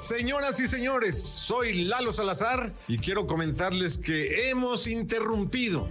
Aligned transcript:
Señoras 0.00 0.58
y 0.60 0.66
señores, 0.66 1.22
soy 1.22 1.84
Lalo 1.84 2.14
Salazar 2.14 2.72
y 2.88 2.96
quiero 2.96 3.26
comentarles 3.26 3.98
que 3.98 4.48
hemos 4.48 4.86
interrumpido 4.86 5.90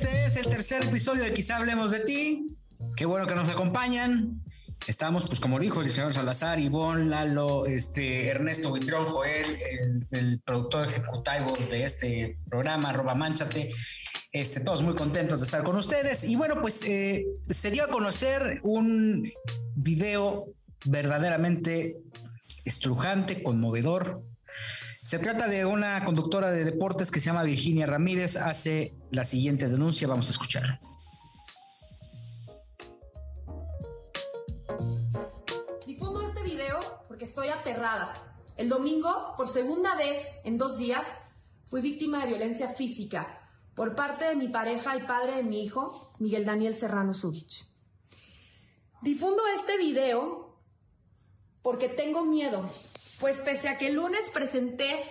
Este 0.00 0.26
es 0.26 0.36
el 0.36 0.46
tercer 0.46 0.84
episodio 0.84 1.24
de 1.24 1.32
Quizá 1.32 1.56
Hablemos 1.56 1.90
de 1.90 1.98
Ti. 1.98 2.56
Qué 2.94 3.04
bueno 3.04 3.26
que 3.26 3.34
nos 3.34 3.48
acompañan. 3.48 4.40
Estamos, 4.86 5.26
pues, 5.26 5.40
como 5.40 5.58
dijo 5.58 5.82
el 5.82 5.90
señor 5.90 6.14
Salazar, 6.14 6.60
Ivonne, 6.60 7.06
Lalo, 7.06 7.66
este, 7.66 8.28
Ernesto 8.28 8.70
Buitrón, 8.70 9.06
Joel, 9.06 9.58
el, 10.12 10.40
productor 10.42 10.86
ejecutivo 10.86 11.56
de 11.68 11.84
este 11.84 12.38
programa, 12.48 12.92
Roba 12.92 13.16
Manchate. 13.16 13.70
Este, 14.30 14.60
todos 14.60 14.84
muy 14.84 14.94
contentos 14.94 15.40
de 15.40 15.46
estar 15.46 15.64
con 15.64 15.74
ustedes. 15.74 16.22
Y 16.22 16.36
bueno, 16.36 16.60
pues 16.60 16.84
eh, 16.84 17.26
se 17.48 17.72
dio 17.72 17.82
a 17.82 17.88
conocer 17.88 18.60
un 18.62 19.32
video 19.74 20.46
verdaderamente 20.84 21.96
estrujante, 22.64 23.42
conmovedor, 23.42 24.22
se 25.08 25.18
trata 25.18 25.48
de 25.48 25.64
una 25.64 26.04
conductora 26.04 26.50
de 26.50 26.64
deportes 26.64 27.10
que 27.10 27.18
se 27.18 27.30
llama 27.30 27.42
Virginia 27.42 27.86
Ramírez. 27.86 28.36
Hace 28.36 28.94
la 29.10 29.24
siguiente 29.24 29.66
denuncia. 29.70 30.06
Vamos 30.06 30.28
a 30.28 30.32
escuchar. 30.32 30.80
Difundo 35.86 36.20
este 36.20 36.42
video 36.42 36.78
porque 37.08 37.24
estoy 37.24 37.48
aterrada. 37.48 38.36
El 38.58 38.68
domingo, 38.68 39.32
por 39.38 39.48
segunda 39.48 39.94
vez 39.96 40.20
en 40.44 40.58
dos 40.58 40.76
días, 40.76 41.08
fui 41.68 41.80
víctima 41.80 42.20
de 42.20 42.26
violencia 42.26 42.68
física 42.74 43.48
por 43.74 43.94
parte 43.94 44.26
de 44.26 44.36
mi 44.36 44.48
pareja 44.48 44.94
y 44.98 45.04
padre 45.04 45.36
de 45.36 45.42
mi 45.42 45.62
hijo, 45.62 46.12
Miguel 46.18 46.44
Daniel 46.44 46.76
Serrano 46.76 47.14
Zurich. 47.14 47.66
Difundo 49.00 49.42
este 49.56 49.78
video 49.78 50.60
porque 51.62 51.88
tengo 51.88 52.26
miedo 52.26 52.68
pues 53.20 53.38
pese 53.38 53.68
a 53.68 53.78
que 53.78 53.88
el 53.88 53.94
lunes 53.94 54.30
presenté 54.30 55.02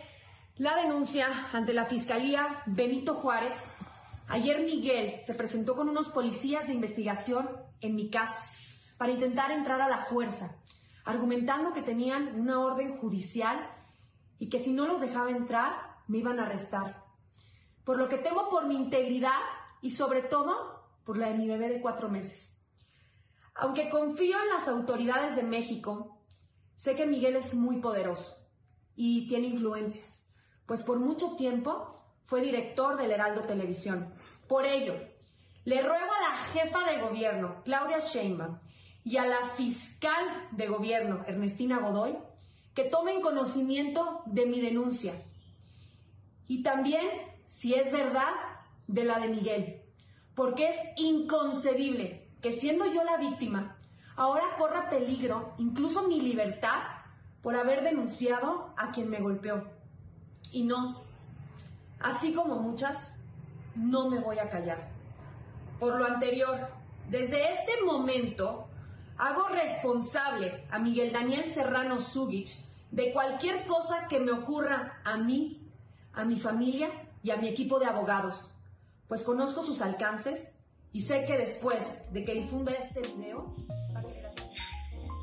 la 0.55 0.75
denuncia 0.75 1.27
ante 1.53 1.73
la 1.73 1.86
Fiscalía 1.86 2.64
Benito 2.66 3.16
Juárez, 3.16 3.53
ayer 4.27 4.61
Miguel 4.61 5.19
se 5.22 5.33
presentó 5.36 5.75
con 5.75 5.89
unos 5.89 6.08
policías 6.08 6.67
de 6.67 6.73
investigación 6.73 7.49
en 7.81 7.95
mi 7.95 8.09
casa 8.09 8.44
para 8.97 9.11
intentar 9.11 9.52
entrar 9.52 9.81
a 9.81 9.89
la 9.89 10.05
fuerza, 10.05 10.55
argumentando 11.03 11.73
que 11.73 11.81
tenían 11.81 12.39
una 12.39 12.59
orden 12.59 12.97
judicial 12.97 13.58
y 14.39 14.49
que 14.49 14.64
si 14.64 14.71
no 14.71 14.88
los 14.88 15.02
dejaba 15.02 15.30
entrar 15.30 15.97
me 16.08 16.19
iban 16.19 16.39
a 16.39 16.45
arrestar. 16.45 17.03
Por 17.83 17.97
lo 17.97 18.08
que 18.08 18.17
temo 18.17 18.49
por 18.49 18.67
mi 18.67 18.75
integridad 18.75 19.39
y 19.81 19.92
sobre 19.92 20.21
todo 20.21 20.89
por 21.05 21.17
la 21.17 21.27
de 21.30 21.38
mi 21.38 21.47
bebé 21.47 21.69
de 21.69 21.81
cuatro 21.81 22.09
meses. 22.09 22.53
Aunque 23.53 23.89
confío 23.89 24.38
en 24.42 24.49
las 24.49 24.67
autoridades 24.67 25.36
de 25.36 25.44
México, 25.44 26.17
Sé 26.78 26.95
que 26.95 27.06
Miguel 27.06 27.36
es 27.36 27.53
muy 27.53 27.81
poderoso 27.81 28.38
y 28.95 29.28
tiene 29.28 29.47
influencias, 29.47 30.28
pues 30.66 30.83
por 30.83 31.00
mucho 31.00 31.36
tiempo 31.36 31.95
fue 32.25 32.42
director 32.42 32.98
del 32.98 33.11
Heraldo 33.11 33.42
Televisión. 33.42 34.14
Por 34.48 34.65
ello, 34.65 34.95
le 35.65 35.82
ruego 35.82 36.11
a 36.14 36.30
la 36.30 36.38
jefa 36.54 36.89
de 36.89 37.02
gobierno, 37.02 37.61
Claudia 37.65 37.99
Sheinbaum, 37.99 38.60
y 39.04 39.17
a 39.17 39.26
la 39.26 39.42
fiscal 39.55 40.26
de 40.52 40.67
gobierno, 40.67 41.23
Ernestina 41.27 41.80
Godoy, 41.80 42.17
que 42.73 42.83
tomen 42.83 43.21
conocimiento 43.21 44.21
de 44.26 44.45
mi 44.45 44.61
denuncia. 44.61 45.14
Y 46.48 46.61
también, 46.61 47.08
si 47.48 47.73
es 47.73 47.92
verdad, 47.92 48.33
de 48.88 49.04
la 49.04 49.20
de 49.20 49.30
Miguel, 49.30 49.82
porque 50.36 50.70
es 50.70 50.77
inconcebible 50.98 52.30
que 52.42 52.54
siendo 52.54 52.86
yo 52.86 53.04
la 53.04 53.17
víctima, 53.17 53.77
ahora 54.17 54.55
corra 54.58 54.89
peligro 54.89 55.54
incluso 55.58 56.08
mi 56.08 56.20
libertad 56.20 56.82
por 57.42 57.55
haber 57.55 57.83
denunciado 57.83 58.73
a 58.76 58.92
quien 58.92 59.10
me 59.10 59.22
golpeó. 59.22 59.64
Y 60.52 60.64
no, 60.64 61.04
así 62.02 62.33
como 62.33 62.56
muchas, 62.58 63.16
no 63.76 64.10
me 64.10 64.20
voy 64.20 64.39
a 64.39 64.50
callar. 64.50 64.89
Por 65.80 65.98
lo 65.98 66.06
anterior, 66.06 66.67
desde 67.10 67.54
este 67.54 67.83
momento 67.86 68.67
hago 69.17 69.48
responsable 69.50 70.66
a 70.72 70.80
Miguel 70.80 71.14
Daniel 71.14 71.45
Serrano 71.45 72.02
Zugich 72.02 72.60
de 72.92 73.14
cualquier 73.14 73.66
cosa 73.66 74.08
que 74.08 74.20
me 74.20 74.32
ocurra 74.32 75.00
a 75.06 75.17
mí, 75.17 75.70
a 76.14 76.26
mi 76.26 76.39
familia 76.39 76.89
y 77.23 77.32
a 77.32 77.38
mi 77.38 77.48
equipo 77.48 77.80
de 77.80 77.86
abogados, 77.86 78.50
pues 79.08 79.23
conozco 79.23 79.64
sus 79.66 79.82
alcances 79.82 80.57
y 80.97 81.02
sé 81.02 81.25
que 81.25 81.37
después 81.37 81.77
de 82.11 82.23
que 82.23 82.33
difunda 82.33 82.71
este 82.71 83.02
video, 83.02 83.55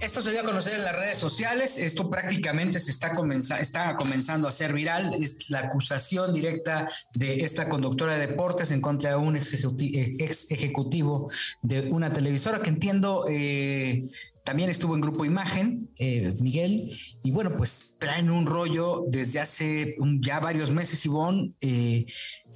esto 0.00 0.22
se 0.22 0.30
dio 0.30 0.42
a 0.42 0.44
conocer 0.44 0.76
en 0.76 0.84
las 0.84 0.94
redes 0.94 1.18
sociales. 1.18 1.78
Esto 1.78 2.08
prácticamente 2.08 2.78
se 2.78 2.92
está, 2.92 3.12
está 3.60 3.96
comenzando 3.96 4.46
a 4.46 4.52
ser 4.52 4.72
viral. 4.72 5.20
Es 5.20 5.50
la 5.50 5.58
acusación 5.60 6.32
directa 6.32 6.88
de 7.14 7.40
esta 7.44 7.68
conductora 7.68 8.16
de 8.16 8.28
deportes 8.28 8.70
en 8.70 8.80
contra 8.80 9.10
de 9.10 9.16
un 9.16 9.34
ex 9.34 10.52
ejecutivo, 10.52 11.28
de 11.62 11.90
una 11.90 12.12
televisora 12.12 12.62
que 12.62 12.70
entiendo 12.70 13.26
eh, 13.28 14.04
también 14.44 14.70
estuvo 14.70 14.94
en 14.94 15.00
Grupo 15.00 15.24
Imagen, 15.24 15.90
eh, 15.98 16.36
Miguel. 16.38 16.88
Y 17.24 17.32
bueno, 17.32 17.56
pues 17.56 17.96
traen 17.98 18.30
un 18.30 18.46
rollo 18.46 19.06
desde 19.08 19.40
hace 19.40 19.96
ya 20.20 20.38
varios 20.38 20.70
meses, 20.70 21.04
Ivonne, 21.04 21.54
eh, 21.60 22.06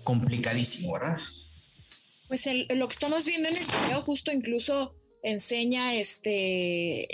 complicadísimo, 0.05 0.93
¿verdad? 0.93 1.19
Pues 2.29 2.47
lo 2.71 2.89
que 2.89 2.93
estamos 2.93 3.25
viendo 3.25 3.49
en 3.49 3.57
el 3.57 3.65
video 3.65 4.03
justo 4.03 4.31
incluso 4.31 4.95
enseña 5.23 5.95
este 5.95 7.09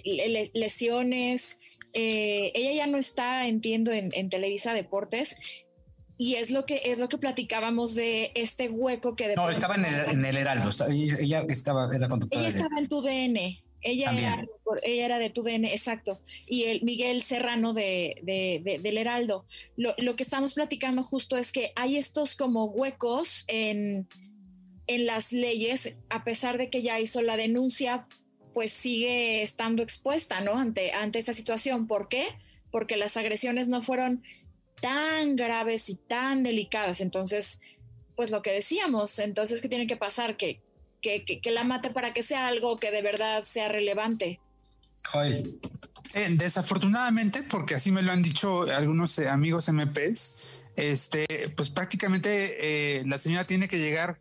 lesiones. 0.54 1.58
Eh, 1.92 2.50
ella 2.54 2.72
ya 2.72 2.86
no 2.86 2.98
está, 2.98 3.46
entiendo, 3.46 3.92
en, 3.92 4.28
Televisa 4.28 4.72
Deportes. 4.72 5.36
Y 6.16 6.36
es 6.36 6.50
lo 6.50 6.64
que 6.64 6.82
es 6.84 6.98
lo 6.98 7.08
que 7.08 7.18
platicábamos 7.18 7.94
de 7.94 8.30
este 8.34 8.68
hueco 8.68 9.16
que 9.16 9.28
de 9.28 9.34
no 9.34 9.50
estaba 9.50 9.74
en 9.74 10.24
el, 10.24 10.36
Heraldo. 10.36 10.70
Ella 10.88 11.44
estaba 11.48 11.88
era 11.94 12.08
Ella 12.30 12.48
estaba 12.48 12.78
en 12.78 12.88
tu 12.88 13.02
DN. 13.02 13.60
Ella 13.86 14.12
era, 14.12 14.46
ella 14.82 15.04
era 15.04 15.18
de 15.18 15.28
tu 15.28 15.42
DN, 15.42 15.70
exacto. 15.70 16.20
Y 16.48 16.64
el 16.64 16.82
Miguel 16.82 17.22
Serrano 17.22 17.74
de, 17.74 18.20
del 18.80 18.96
Heraldo. 18.96 19.44
Lo, 19.76 19.92
lo 19.98 20.16
que 20.16 20.22
estamos 20.22 20.54
platicando 20.54 21.02
justo 21.02 21.36
es 21.36 21.52
que 21.52 21.72
hay 21.76 21.96
estos 21.96 22.34
como 22.34 22.66
huecos 22.66 23.44
en 23.48 24.08
en 24.86 25.06
las 25.06 25.32
leyes, 25.32 25.96
a 26.10 26.24
pesar 26.24 26.58
de 26.58 26.70
que 26.70 26.82
ya 26.82 27.00
hizo 27.00 27.22
la 27.22 27.36
denuncia, 27.36 28.06
pues 28.52 28.72
sigue 28.72 29.42
estando 29.42 29.82
expuesta, 29.82 30.40
¿no? 30.40 30.58
Ante, 30.58 30.92
ante 30.92 31.18
esa 31.18 31.32
situación. 31.32 31.86
¿Por 31.86 32.08
qué? 32.08 32.28
Porque 32.70 32.96
las 32.96 33.16
agresiones 33.16 33.68
no 33.68 33.82
fueron 33.82 34.22
tan 34.80 35.36
graves 35.36 35.88
y 35.88 35.96
tan 35.96 36.42
delicadas. 36.42 37.00
Entonces, 37.00 37.60
pues 38.16 38.30
lo 38.30 38.42
que 38.42 38.52
decíamos, 38.52 39.18
entonces, 39.18 39.60
¿qué 39.60 39.68
tiene 39.68 39.86
que 39.86 39.96
pasar? 39.96 40.36
Que, 40.36 40.60
que, 41.00 41.24
que, 41.24 41.50
la 41.50 41.64
mate 41.64 41.90
para 41.90 42.14
que 42.14 42.22
sea 42.22 42.46
algo 42.46 42.78
que 42.78 42.90
de 42.90 43.02
verdad 43.02 43.44
sea 43.44 43.68
relevante. 43.68 44.40
Joel. 45.10 45.58
Eh, 46.14 46.28
desafortunadamente, 46.30 47.42
porque 47.42 47.74
así 47.74 47.90
me 47.90 48.02
lo 48.02 48.12
han 48.12 48.22
dicho 48.22 48.62
algunos 48.62 49.18
eh, 49.18 49.28
amigos 49.28 49.68
MPs, 49.68 50.36
este, 50.76 51.52
pues 51.56 51.70
prácticamente 51.70 52.98
eh, 52.98 53.02
la 53.04 53.18
señora 53.18 53.46
tiene 53.46 53.68
que 53.68 53.78
llegar 53.78 54.20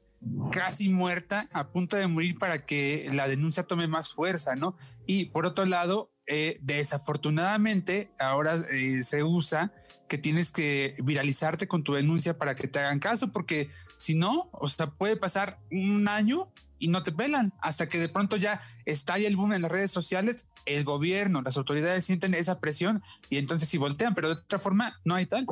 casi 0.52 0.90
muerta, 0.90 1.48
a 1.52 1.70
punto 1.70 1.98
de 1.98 2.08
morir 2.08 2.38
para 2.38 2.66
que 2.66 3.10
la 3.12 3.28
denuncia 3.28 3.64
tome 3.64 3.88
más 3.88 4.10
fuerza, 4.10 4.56
¿no? 4.56 4.78
Y 5.06 5.25
por 5.25 5.46
otro 5.46 5.66
lado, 5.66 6.12
eh, 6.28 6.60
desafortunadamente, 6.62 8.12
ahora 8.20 8.56
eh, 8.72 9.04
se 9.04 9.24
usa 9.24 9.74
que 10.08 10.18
tienes 10.18 10.52
que 10.52 10.96
viralizarte 11.04 11.68
con 11.68 11.84
tu 11.84 11.94
denuncia 11.94 12.38
para 12.38 12.56
que 12.56 12.68
te 12.68 12.80
hagan 12.80 13.00
caso, 13.00 13.31
porque 13.31 13.70
si 13.98 14.16
no, 14.16 14.50
o 14.52 14.68
sea, 14.68 14.88
puede 14.88 15.16
pasar 15.16 15.60
un 15.72 16.08
año 16.08 16.52
y 16.78 16.90
no 16.90 17.02
te 17.02 17.12
pelan 17.12 17.54
hasta 17.62 17.88
que 17.88 18.00
de 18.00 18.10
pronto 18.10 18.38
ya 18.38 18.60
estalla 18.86 19.28
el 19.28 19.36
boom 19.36 19.54
en 19.54 19.62
las 19.62 19.72
redes 19.72 19.92
sociales, 19.92 20.48
el 20.66 20.84
gobierno, 20.84 21.42
las 21.42 21.58
autoridades 21.58 22.06
sienten 22.06 22.34
esa 22.34 22.60
presión 22.60 23.02
y 23.30 23.38
entonces 23.38 23.70
si 23.70 23.78
voltean, 23.78 24.14
pero 24.16 24.28
de 24.28 24.34
otra 24.36 24.60
forma 24.60 25.00
no 25.06 25.16
hay 25.16 25.25
tal. 25.25 25.48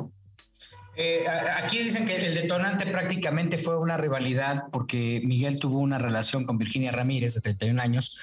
Eh, 0.94 1.24
aquí 1.28 1.78
dicen 1.78 2.04
que 2.04 2.26
el 2.26 2.34
detonante 2.34 2.86
prácticamente 2.86 3.56
fue 3.56 3.78
una 3.78 3.96
rivalidad 3.96 4.64
porque 4.70 5.22
Miguel 5.24 5.58
tuvo 5.58 5.78
una 5.78 5.98
relación 5.98 6.44
con 6.44 6.58
Virginia 6.58 6.92
Ramírez 6.92 7.34
de 7.34 7.40
31 7.40 7.80
años 7.80 8.18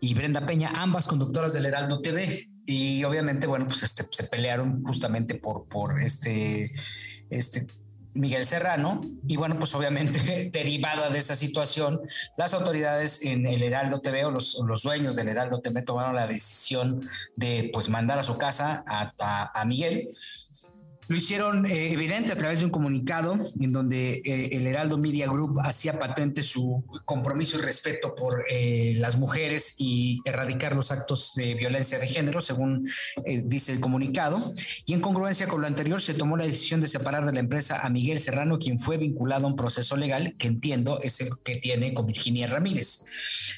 y 0.00 0.14
Brenda 0.14 0.46
Peña, 0.46 0.70
ambas 0.74 1.06
conductoras 1.06 1.52
del 1.52 1.66
Heraldo 1.66 2.00
TV. 2.00 2.48
y 2.64 3.02
obviamente, 3.04 3.46
bueno, 3.46 3.66
pues 3.66 3.82
este, 3.82 4.04
se 4.10 4.24
pelearon 4.24 4.84
justamente 4.84 5.34
por, 5.34 5.66
por 5.68 6.00
este, 6.00 6.72
este 7.28 7.66
Miguel 8.14 8.46
Serrano. 8.46 9.00
Y 9.26 9.36
bueno, 9.36 9.58
pues 9.58 9.74
obviamente 9.74 10.50
derivada 10.52 11.10
de 11.10 11.18
esa 11.18 11.34
situación, 11.34 12.00
las 12.36 12.54
autoridades 12.54 13.24
en 13.24 13.46
el 13.46 13.62
Heraldo 13.62 14.00
TV 14.00 14.24
o 14.24 14.30
los, 14.30 14.60
los 14.64 14.82
dueños 14.82 15.16
del 15.16 15.28
Heraldo 15.28 15.60
TV 15.60 15.82
tomaron 15.82 16.14
la 16.14 16.26
decisión 16.26 17.08
de 17.36 17.70
pues 17.72 17.88
mandar 17.88 18.18
a 18.18 18.22
su 18.22 18.38
casa 18.38 18.84
a, 18.86 19.12
a 19.60 19.64
Miguel 19.64 20.08
lo 21.08 21.16
hicieron 21.16 21.66
eh, 21.66 21.92
evidente 21.92 22.32
a 22.32 22.36
través 22.36 22.60
de 22.60 22.66
un 22.66 22.70
comunicado 22.70 23.36
en 23.60 23.72
donde 23.72 24.22
eh, 24.24 24.50
el 24.52 24.66
Heraldo 24.66 24.98
Media 24.98 25.26
Group 25.26 25.60
hacía 25.62 25.98
patente 25.98 26.42
su 26.42 26.84
compromiso 27.04 27.58
y 27.58 27.62
respeto 27.62 28.14
por 28.14 28.44
eh, 28.48 28.94
las 28.96 29.18
mujeres 29.18 29.74
y 29.78 30.20
erradicar 30.24 30.76
los 30.76 30.92
actos 30.92 31.32
de 31.34 31.54
violencia 31.54 31.98
de 31.98 32.06
género, 32.06 32.40
según 32.40 32.88
dice 33.44 33.72
el 33.72 33.80
comunicado. 33.80 34.40
Y 34.86 34.94
en 34.94 35.00
congruencia 35.00 35.46
con 35.46 35.60
lo 35.60 35.66
anterior, 35.66 36.00
se 36.00 36.14
tomó 36.14 36.36
la 36.36 36.44
decisión 36.44 36.80
de 36.80 36.88
separar 36.88 37.26
de 37.26 37.32
la 37.32 37.40
empresa 37.40 37.80
a 37.80 37.90
Miguel 37.90 38.20
Serrano, 38.20 38.58
quien 38.58 38.78
fue 38.78 38.96
vinculado 38.96 39.46
a 39.46 39.50
un 39.50 39.56
proceso 39.56 39.96
legal 39.96 40.34
que 40.38 40.48
entiendo 40.48 41.00
es 41.02 41.20
el 41.20 41.28
que 41.44 41.56
tiene 41.56 41.94
con 41.94 42.06
Virginia 42.06 42.46
Ramírez. 42.46 43.04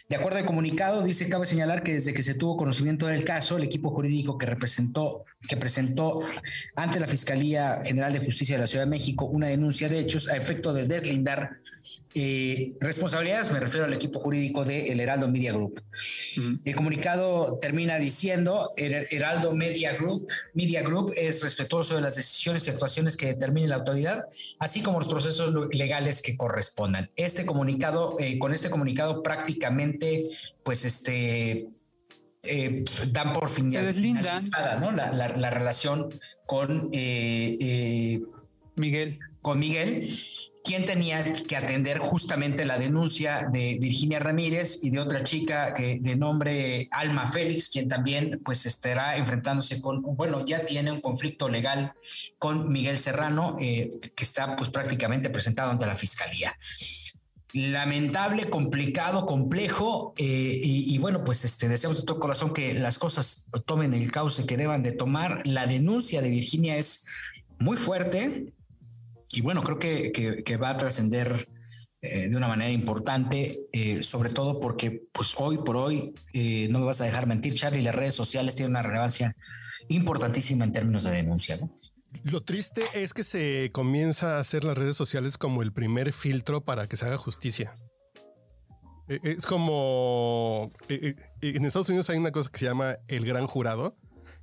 De 0.09 0.17
acuerdo 0.17 0.39
al 0.39 0.47
comunicado, 0.47 1.03
dice, 1.03 1.29
cabe 1.29 1.47
señalar 1.47 1.83
que 1.83 1.95
desde 1.95 2.15
que 2.15 2.23
se 2.23 2.35
tuvo 2.35 2.57
conocimiento 2.57 3.07
del 3.07 3.25
caso, 3.25 3.57
el 3.57 3.65
equipo 3.65 3.91
jurídico 3.91 4.39
que 4.39 4.47
representó, 4.47 5.25
que 5.49 5.57
presentó 5.57 6.21
ante 6.75 7.01
la 7.01 7.07
Fiscalía 7.07 7.44
General 7.85 8.13
de 8.13 8.21
Justicia 8.21 8.57
de 8.57 8.63
la 8.63 8.67
Ciudad 8.67 8.85
de 8.85 8.91
México 8.91 9.27
una 9.27 9.49
denuncia 9.49 9.89
de 9.89 10.01
hechos 10.01 10.29
a 10.29 10.37
efecto 10.37 10.73
de 10.73 10.87
deslindar 10.87 11.59
eh, 12.17 12.75
responsabilidades, 12.81 13.51
me 13.51 13.59
refiero 13.59 13.87
al 13.87 13.93
equipo 13.93 14.21
jurídico 14.21 14.65
de 14.65 14.87
El 14.93 15.01
Heraldo 15.01 15.27
Media 15.27 15.53
Group. 15.53 15.83
El 16.65 16.77
comunicado 16.77 17.59
termina 17.61 17.99
diciendo, 17.99 18.73
el 18.77 19.09
Heraldo 19.11 19.53
Media 19.53 19.95
Group, 19.95 20.29
Media 20.53 20.83
Group 20.83 21.13
es 21.17 21.43
respetuoso 21.43 21.97
de 21.97 22.03
las 22.03 22.15
decisiones 22.15 22.67
y 22.67 22.71
actuaciones 22.71 23.17
que 23.17 23.27
determine 23.27 23.67
la 23.67 23.77
autoridad, 23.77 24.27
así 24.61 24.81
como 24.81 25.01
los 25.01 25.09
procesos 25.09 25.53
legales 25.73 26.23
que 26.23 26.37
correspondan. 26.37 27.11
Este 27.17 27.45
comunicado, 27.45 28.17
eh, 28.21 28.39
con 28.39 28.55
este 28.55 28.71
comunicado 28.71 29.23
prácticamente, 29.23 30.31
pues 30.63 30.85
este 30.85 31.67
eh, 32.47 32.85
dan 33.09 33.33
por 33.33 33.49
fin 33.49 33.73
la, 33.73 35.13
la, 35.13 35.51
relación 35.51 36.19
con 36.47 36.89
eh, 36.93 37.57
eh, 37.61 38.21
Miguel. 38.77 39.19
Con 39.41 39.59
Miguel, 39.59 40.09
quien 40.63 40.87
tenía 40.87 41.33
que 41.33 41.57
atender 41.57 41.99
justamente 41.99 42.65
la 42.65 42.79
denuncia 42.79 43.47
de 43.53 43.77
Virginia 43.79 44.19
Ramírez 44.19 44.83
y 44.83 44.89
de 44.89 45.01
otra 45.01 45.23
chica 45.23 45.75
que 45.75 45.99
de 46.01 46.17
nombre 46.17 46.89
Alma 46.91 47.27
Félix, 47.27 47.69
quien 47.69 47.87
también 47.87 48.41
pues 48.43 48.65
estará 48.65 49.17
enfrentándose 49.19 49.83
con, 49.83 50.01
bueno, 50.03 50.47
ya 50.47 50.65
tiene 50.65 50.93
un 50.93 51.03
conflicto 51.03 51.51
legal 51.51 51.93
con 52.39 52.73
Miguel 52.73 52.97
Serrano, 52.97 53.57
que 53.59 54.01
está 54.17 54.57
pues 54.57 54.71
prácticamente 54.71 55.29
presentado 55.29 55.71
ante 55.71 55.85
la 55.85 55.95
fiscalía 55.95 56.57
lamentable, 57.55 58.51
complicado, 58.51 59.27
complejo 59.27 60.13
eh, 60.17 60.61
y, 60.61 60.99
bueno, 60.99 61.23
pues 61.23 61.45
este, 61.45 61.69
deseamos 61.69 62.01
de 62.01 62.05
todo 62.05 62.19
corazón 62.19 62.53
que 62.53 62.75
las 62.75 62.99
cosas 62.99 63.49
tomen 63.65 63.95
el 63.95 64.11
cauce 64.11 64.45
que 64.45 64.57
deban 64.57 64.83
de 64.83 64.91
tomar. 64.91 65.41
La 65.45 65.67
denuncia 65.69 66.21
de 66.21 66.31
Virginia 66.31 66.77
es 66.77 67.07
muy 67.61 67.77
fuerte 67.77 68.53
y 69.31 69.41
bueno, 69.41 69.63
creo 69.63 69.79
que, 69.79 70.57
va 70.57 70.71
a 70.71 70.77
trascender 70.77 71.49
eh, 72.03 72.29
de 72.29 72.37
una 72.37 72.49
manera 72.49 72.73
importante, 72.73 73.61
eh, 73.73 74.03
sobre 74.03 74.31
todo 74.31 74.59
porque 74.59 75.05
pues 75.13 75.37
hoy 75.39 75.59
por 75.59 75.77
hoy, 75.77 76.13
no 76.69 76.81
me 76.81 76.87
vas 76.87 77.01
a 77.03 77.05
dejar 77.05 77.29
mentir, 77.29 77.55
Charlie, 77.55 77.83
las 77.83 77.95
redes 77.95 78.17
sociales 78.17 78.57
tienen 78.57 78.73
una 78.73 78.83
relevancia 78.83 79.37
importantísima 79.87 80.65
en 80.65 80.73
términos 80.73 81.05
de 81.05 81.13
denuncia. 81.13 81.57
¿no? 81.59 81.71
Lo 82.23 82.41
triste 82.41 82.85
es 82.95 83.13
que 83.13 83.25
se 83.25 83.71
comienza 83.73 84.37
a 84.37 84.41
hacer 84.41 84.65
las 84.65 84.79
redes 84.79 84.97
sociales 84.97 85.37
como 85.37 85.63
el 85.63 85.73
primer 85.73 86.13
filtro 86.13 86.65
para 86.65 86.89
que 86.89 86.97
se 86.97 87.07
haga 87.07 87.19
justicia. 87.19 87.79
E, 89.09 89.21
es 89.23 89.47
como 89.47 90.73
e, 90.89 91.17
e, 91.43 91.49
en 91.49 91.65
Estados 91.65 91.89
Unidos 91.89 92.09
hay 92.11 92.19
una 92.19 92.33
cosa 92.33 92.51
que 92.51 92.59
se 92.59 92.65
llama 92.67 92.97
el 93.09 93.27
gran 93.27 93.47
jurado, 93.47 93.97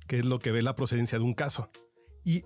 que 0.06 0.18
es 0.18 0.24
lo 0.24 0.38
que 0.38 0.52
ve 0.52 0.62
la 0.62 0.76
procedencia 0.76 1.18
de 1.18 1.24
un 1.24 1.34
caso. 1.34 1.70
Y, 2.24 2.44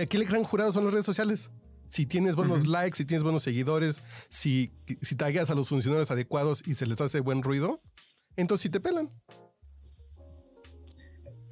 aquí 0.00 0.16
el 0.16 0.24
gran 0.24 0.44
jurado 0.44 0.72
son 0.72 0.84
las 0.84 0.92
redes 0.92 1.06
sociales. 1.06 1.50
Si 1.86 2.06
tienes 2.06 2.36
buenos 2.36 2.66
likes, 2.66 2.96
si 2.96 3.04
tienes 3.04 3.22
buenos 3.22 3.42
seguidores, 3.42 4.00
si, 4.30 4.72
si 5.02 5.14
tagueas 5.14 5.50
a 5.50 5.54
los 5.54 5.68
funcionarios 5.68 6.10
adecuados 6.10 6.62
y 6.66 6.74
se 6.74 6.86
les 6.86 7.00
hace 7.02 7.20
buen 7.20 7.42
ruido, 7.42 7.82
entonces 8.36 8.62
sí 8.62 8.70
te 8.70 8.80
pelan. 8.80 9.10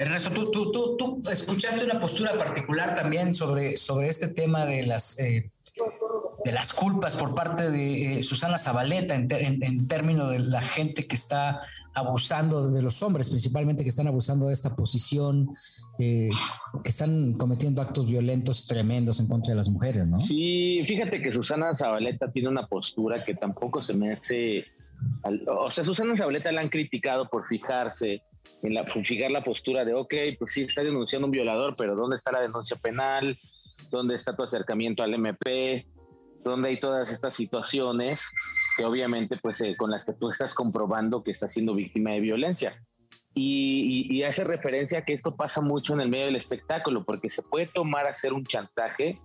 Ernesto, 0.01 0.31
tú, 0.31 0.51
tú, 0.51 0.73
tú, 0.73 0.97
tú, 0.97 1.23
escuchaste 1.31 1.85
una 1.85 2.01
postura 2.01 2.33
particular 2.33 2.95
también 2.95 3.35
sobre, 3.35 3.77
sobre 3.77 4.09
este 4.09 4.29
tema 4.29 4.65
de 4.65 4.87
las, 4.87 5.21
eh, 5.21 5.51
de 6.43 6.53
las 6.53 6.73
culpas 6.73 7.17
por 7.17 7.35
parte 7.35 7.71
de 7.71 8.15
eh, 8.19 8.23
Susana 8.23 8.57
Zabaleta 8.57 9.15
en, 9.15 9.29
en, 9.31 9.89
términos 9.89 10.31
de 10.31 10.39
la 10.39 10.63
gente 10.63 11.07
que 11.07 11.17
está 11.17 11.61
abusando 11.93 12.71
de 12.71 12.81
los 12.81 13.03
hombres, 13.03 13.29
principalmente 13.29 13.83
que 13.83 13.91
están 13.91 14.07
abusando 14.07 14.47
de 14.47 14.55
esta 14.55 14.75
posición, 14.75 15.51
eh, 15.99 16.31
que 16.83 16.89
están 16.89 17.35
cometiendo 17.35 17.83
actos 17.83 18.07
violentos 18.07 18.67
tremendos 18.67 19.21
en 19.21 19.27
contra 19.27 19.51
de 19.51 19.57
las 19.57 19.69
mujeres, 19.69 20.07
¿no? 20.07 20.19
Sí, 20.19 20.83
fíjate 20.89 21.21
que 21.21 21.31
Susana 21.31 21.75
Zabaleta 21.75 22.33
tiene 22.33 22.49
una 22.49 22.67
postura 22.67 23.23
que 23.23 23.35
tampoco 23.35 23.83
se 23.83 23.93
me 23.93 24.15
hace... 24.15 24.65
O 25.47 25.71
sea, 25.71 25.85
Susana 25.85 26.17
Zabaleta 26.17 26.51
la 26.53 26.63
han 26.63 26.71
criticado 26.71 27.29
por 27.29 27.47
fijarse 27.47 28.23
en 28.63 28.75
la, 28.75 28.85
fijar 28.85 29.31
la 29.31 29.43
postura 29.43 29.85
de, 29.85 29.95
ok, 29.95 30.15
pues 30.39 30.53
sí, 30.53 30.63
está 30.63 30.83
denunciando 30.83 31.27
un 31.27 31.33
violador, 31.33 31.75
pero 31.77 31.95
¿dónde 31.95 32.17
está 32.17 32.33
la 32.33 32.41
denuncia 32.41 32.77
penal? 32.77 33.39
¿Dónde 33.91 34.15
está 34.15 34.37
tu 34.37 34.43
acercamiento 34.43 35.03
al 35.03 35.15
MP? 35.15 35.87
¿Dónde 36.45 36.71
hay 36.71 36.81
todas 36.81 37.11
estas 37.11 37.35
situaciones 37.35 38.31
que 38.77 38.85
obviamente, 38.85 39.39
pues, 39.39 39.61
eh, 39.61 39.77
con 39.77 39.91
las 39.91 40.05
que 40.05 40.13
tú 40.13 40.31
estás 40.31 40.55
comprobando 40.55 41.23
que 41.23 41.31
está 41.31 41.49
siendo 41.49 41.75
víctima 41.75 42.13
de 42.13 42.21
violencia? 42.21 42.83
Y, 43.35 44.23
hace 44.23 44.45
referencia 44.45 44.99
a 44.99 45.05
que 45.05 45.15
esto 45.15 45.37
pasa 45.37 45.61
mucho 45.61 45.95
en 45.95 46.01
el 46.01 46.09
medio 46.09 46.27
del 46.27 46.37
espectáculo, 46.37 47.05
porque 47.05 47.31
se 47.31 47.43
puede 47.43 47.67
tomar 47.67 48.07
a 48.07 48.15
ser 48.15 48.33
un 48.33 48.45
chantaje, 48.45 49.19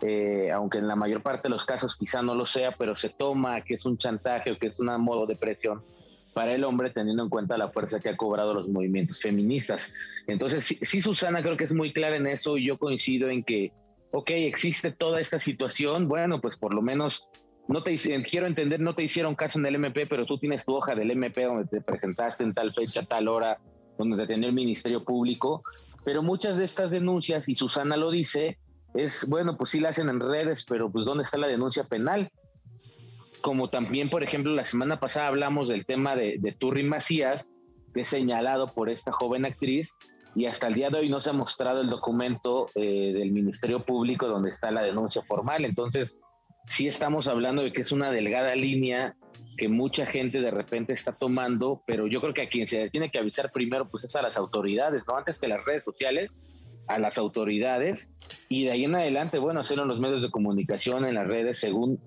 eh, 0.00 0.50
aunque 0.50 0.78
en 0.78 0.88
la 0.88 0.96
mayor 0.96 1.22
parte 1.22 1.44
de 1.44 1.50
los 1.50 1.64
casos 1.64 1.96
quizá 1.96 2.22
no 2.22 2.34
lo 2.34 2.46
sea, 2.46 2.72
pero 2.72 2.96
se 2.96 3.10
toma 3.10 3.62
que 3.62 3.74
es 3.74 3.84
un 3.84 3.98
chantaje 3.98 4.50
o 4.50 4.58
que 4.58 4.68
es 4.68 4.80
un 4.80 4.88
modo 5.00 5.26
de 5.26 5.36
presión 5.36 5.84
para 6.34 6.54
el 6.54 6.64
hombre 6.64 6.90
teniendo 6.90 7.22
en 7.22 7.28
cuenta 7.28 7.58
la 7.58 7.68
fuerza 7.68 8.00
que 8.00 8.08
ha 8.08 8.16
cobrado 8.16 8.54
los 8.54 8.68
movimientos 8.68 9.20
feministas. 9.20 9.94
Entonces, 10.26 10.76
sí, 10.80 11.02
Susana 11.02 11.42
creo 11.42 11.56
que 11.56 11.64
es 11.64 11.74
muy 11.74 11.92
clara 11.92 12.16
en 12.16 12.26
eso 12.26 12.56
y 12.56 12.66
yo 12.66 12.78
coincido 12.78 13.28
en 13.28 13.44
que, 13.44 13.72
ok, 14.12 14.30
existe 14.30 14.92
toda 14.92 15.20
esta 15.20 15.38
situación, 15.38 16.08
bueno, 16.08 16.40
pues 16.40 16.56
por 16.56 16.74
lo 16.74 16.82
menos, 16.82 17.28
no 17.68 17.82
te 17.82 17.96
quiero 18.22 18.46
entender, 18.46 18.80
no 18.80 18.94
te 18.94 19.04
hicieron 19.04 19.34
caso 19.34 19.58
en 19.58 19.66
el 19.66 19.76
MP, 19.76 20.06
pero 20.06 20.26
tú 20.26 20.38
tienes 20.38 20.64
tu 20.64 20.74
hoja 20.74 20.94
del 20.94 21.10
MP 21.10 21.44
donde 21.44 21.66
te 21.66 21.80
presentaste 21.80 22.44
en 22.44 22.54
tal 22.54 22.72
fecha, 22.72 23.02
tal 23.04 23.28
hora, 23.28 23.58
donde 23.98 24.16
te 24.16 24.22
atendió 24.22 24.48
el 24.48 24.54
Ministerio 24.54 25.04
Público, 25.04 25.62
pero 26.04 26.22
muchas 26.22 26.56
de 26.56 26.64
estas 26.64 26.90
denuncias, 26.90 27.48
y 27.48 27.54
Susana 27.54 27.96
lo 27.96 28.10
dice, 28.10 28.58
es, 28.94 29.26
bueno, 29.28 29.56
pues 29.56 29.70
sí 29.70 29.80
la 29.80 29.90
hacen 29.90 30.08
en 30.08 30.20
redes, 30.20 30.64
pero 30.64 30.90
pues 30.90 31.04
¿dónde 31.04 31.24
está 31.24 31.38
la 31.38 31.46
denuncia 31.46 31.84
penal? 31.84 32.30
Como 33.42 33.68
también, 33.68 34.08
por 34.08 34.22
ejemplo, 34.22 34.54
la 34.54 34.64
semana 34.64 34.98
pasada 34.98 35.28
hablamos 35.28 35.68
del 35.68 35.84
tema 35.84 36.16
de, 36.16 36.36
de 36.38 36.52
Turri 36.52 36.84
Macías, 36.84 37.50
que 37.92 38.00
es 38.00 38.08
señalado 38.08 38.72
por 38.72 38.88
esta 38.88 39.12
joven 39.12 39.44
actriz, 39.44 39.96
y 40.34 40.46
hasta 40.46 40.68
el 40.68 40.74
día 40.74 40.90
de 40.90 40.98
hoy 40.98 41.08
no 41.08 41.20
se 41.20 41.30
ha 41.30 41.34
mostrado 41.34 41.82
el 41.82 41.90
documento 41.90 42.70
eh, 42.74 43.12
del 43.12 43.32
Ministerio 43.32 43.84
Público 43.84 44.26
donde 44.28 44.50
está 44.50 44.70
la 44.70 44.82
denuncia 44.82 45.22
formal. 45.22 45.64
Entonces, 45.64 46.18
sí 46.64 46.88
estamos 46.88 47.28
hablando 47.28 47.62
de 47.62 47.72
que 47.72 47.82
es 47.82 47.92
una 47.92 48.10
delgada 48.10 48.54
línea 48.54 49.14
que 49.58 49.68
mucha 49.68 50.06
gente 50.06 50.40
de 50.40 50.50
repente 50.50 50.94
está 50.94 51.12
tomando, 51.12 51.82
pero 51.86 52.06
yo 52.06 52.20
creo 52.22 52.32
que 52.32 52.42
a 52.42 52.48
quien 52.48 52.66
se 52.66 52.88
tiene 52.88 53.10
que 53.10 53.18
avisar 53.18 53.50
primero 53.52 53.86
pues 53.88 54.04
es 54.04 54.16
a 54.16 54.22
las 54.22 54.38
autoridades, 54.38 55.04
no 55.06 55.16
antes 55.16 55.38
que 55.38 55.48
las 55.48 55.62
redes 55.64 55.84
sociales, 55.84 56.30
a 56.88 56.98
las 56.98 57.18
autoridades 57.18 58.10
y 58.48 58.64
de 58.64 58.70
ahí 58.70 58.84
en 58.84 58.94
adelante, 58.94 59.38
bueno, 59.38 59.60
hacerlo 59.60 59.82
en 59.82 59.90
los 59.90 60.00
medios 60.00 60.22
de 60.22 60.30
comunicación, 60.30 61.04
en 61.04 61.14
las 61.14 61.26
redes, 61.26 61.60
según 61.60 62.00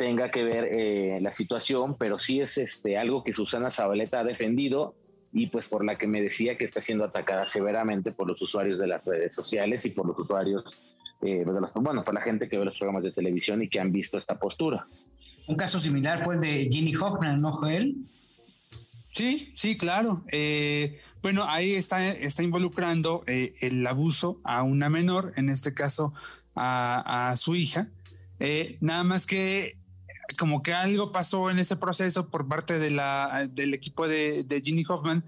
tenga 0.00 0.30
que 0.30 0.44
ver 0.44 0.66
eh, 0.72 1.18
la 1.20 1.30
situación, 1.30 1.94
pero 1.94 2.18
sí 2.18 2.40
es 2.40 2.56
este, 2.56 2.96
algo 2.96 3.22
que 3.22 3.34
Susana 3.34 3.70
Zabaleta 3.70 4.20
ha 4.20 4.24
defendido 4.24 4.94
y 5.30 5.48
pues 5.48 5.68
por 5.68 5.84
la 5.84 5.98
que 5.98 6.06
me 6.06 6.22
decía 6.22 6.56
que 6.56 6.64
está 6.64 6.80
siendo 6.80 7.04
atacada 7.04 7.44
severamente 7.44 8.10
por 8.10 8.26
los 8.26 8.40
usuarios 8.40 8.80
de 8.80 8.86
las 8.86 9.04
redes 9.04 9.34
sociales 9.34 9.84
y 9.84 9.90
por 9.90 10.06
los 10.06 10.18
usuarios, 10.18 10.64
eh, 11.20 11.44
de 11.44 11.60
los, 11.60 11.70
bueno, 11.74 12.02
por 12.02 12.14
la 12.14 12.22
gente 12.22 12.48
que 12.48 12.56
ve 12.56 12.64
los 12.64 12.78
programas 12.78 13.02
de 13.02 13.12
televisión 13.12 13.60
y 13.60 13.68
que 13.68 13.78
han 13.78 13.92
visto 13.92 14.16
esta 14.16 14.38
postura. 14.38 14.86
Un 15.46 15.56
caso 15.56 15.78
similar 15.78 16.18
fue 16.18 16.36
el 16.36 16.40
de 16.40 16.68
Ginny 16.72 16.96
Hoffman, 16.96 17.38
¿no, 17.38 17.52
Joel? 17.52 17.98
Sí, 19.10 19.52
sí, 19.54 19.76
claro. 19.76 20.24
Eh, 20.32 20.98
bueno, 21.20 21.44
ahí 21.46 21.74
está, 21.74 22.10
está 22.10 22.42
involucrando 22.42 23.22
el 23.26 23.86
abuso 23.86 24.40
a 24.44 24.62
una 24.62 24.88
menor, 24.88 25.34
en 25.36 25.50
este 25.50 25.74
caso 25.74 26.14
a, 26.54 27.28
a 27.28 27.36
su 27.36 27.54
hija. 27.54 27.88
nada 28.80 29.04
más 29.04 29.26
que 29.26 29.78
como 30.38 30.62
que 30.62 30.72
algo 30.72 31.12
pasó 31.12 31.50
en 31.50 31.58
ese 31.58 31.76
proceso 31.76 32.28
por 32.28 32.48
parte 32.48 32.78
de 32.78 32.90
la, 32.90 33.48
del 33.50 33.74
equipo 33.74 34.08
de, 34.08 34.44
de 34.44 34.60
Ginny 34.60 34.84
Hoffman 34.88 35.24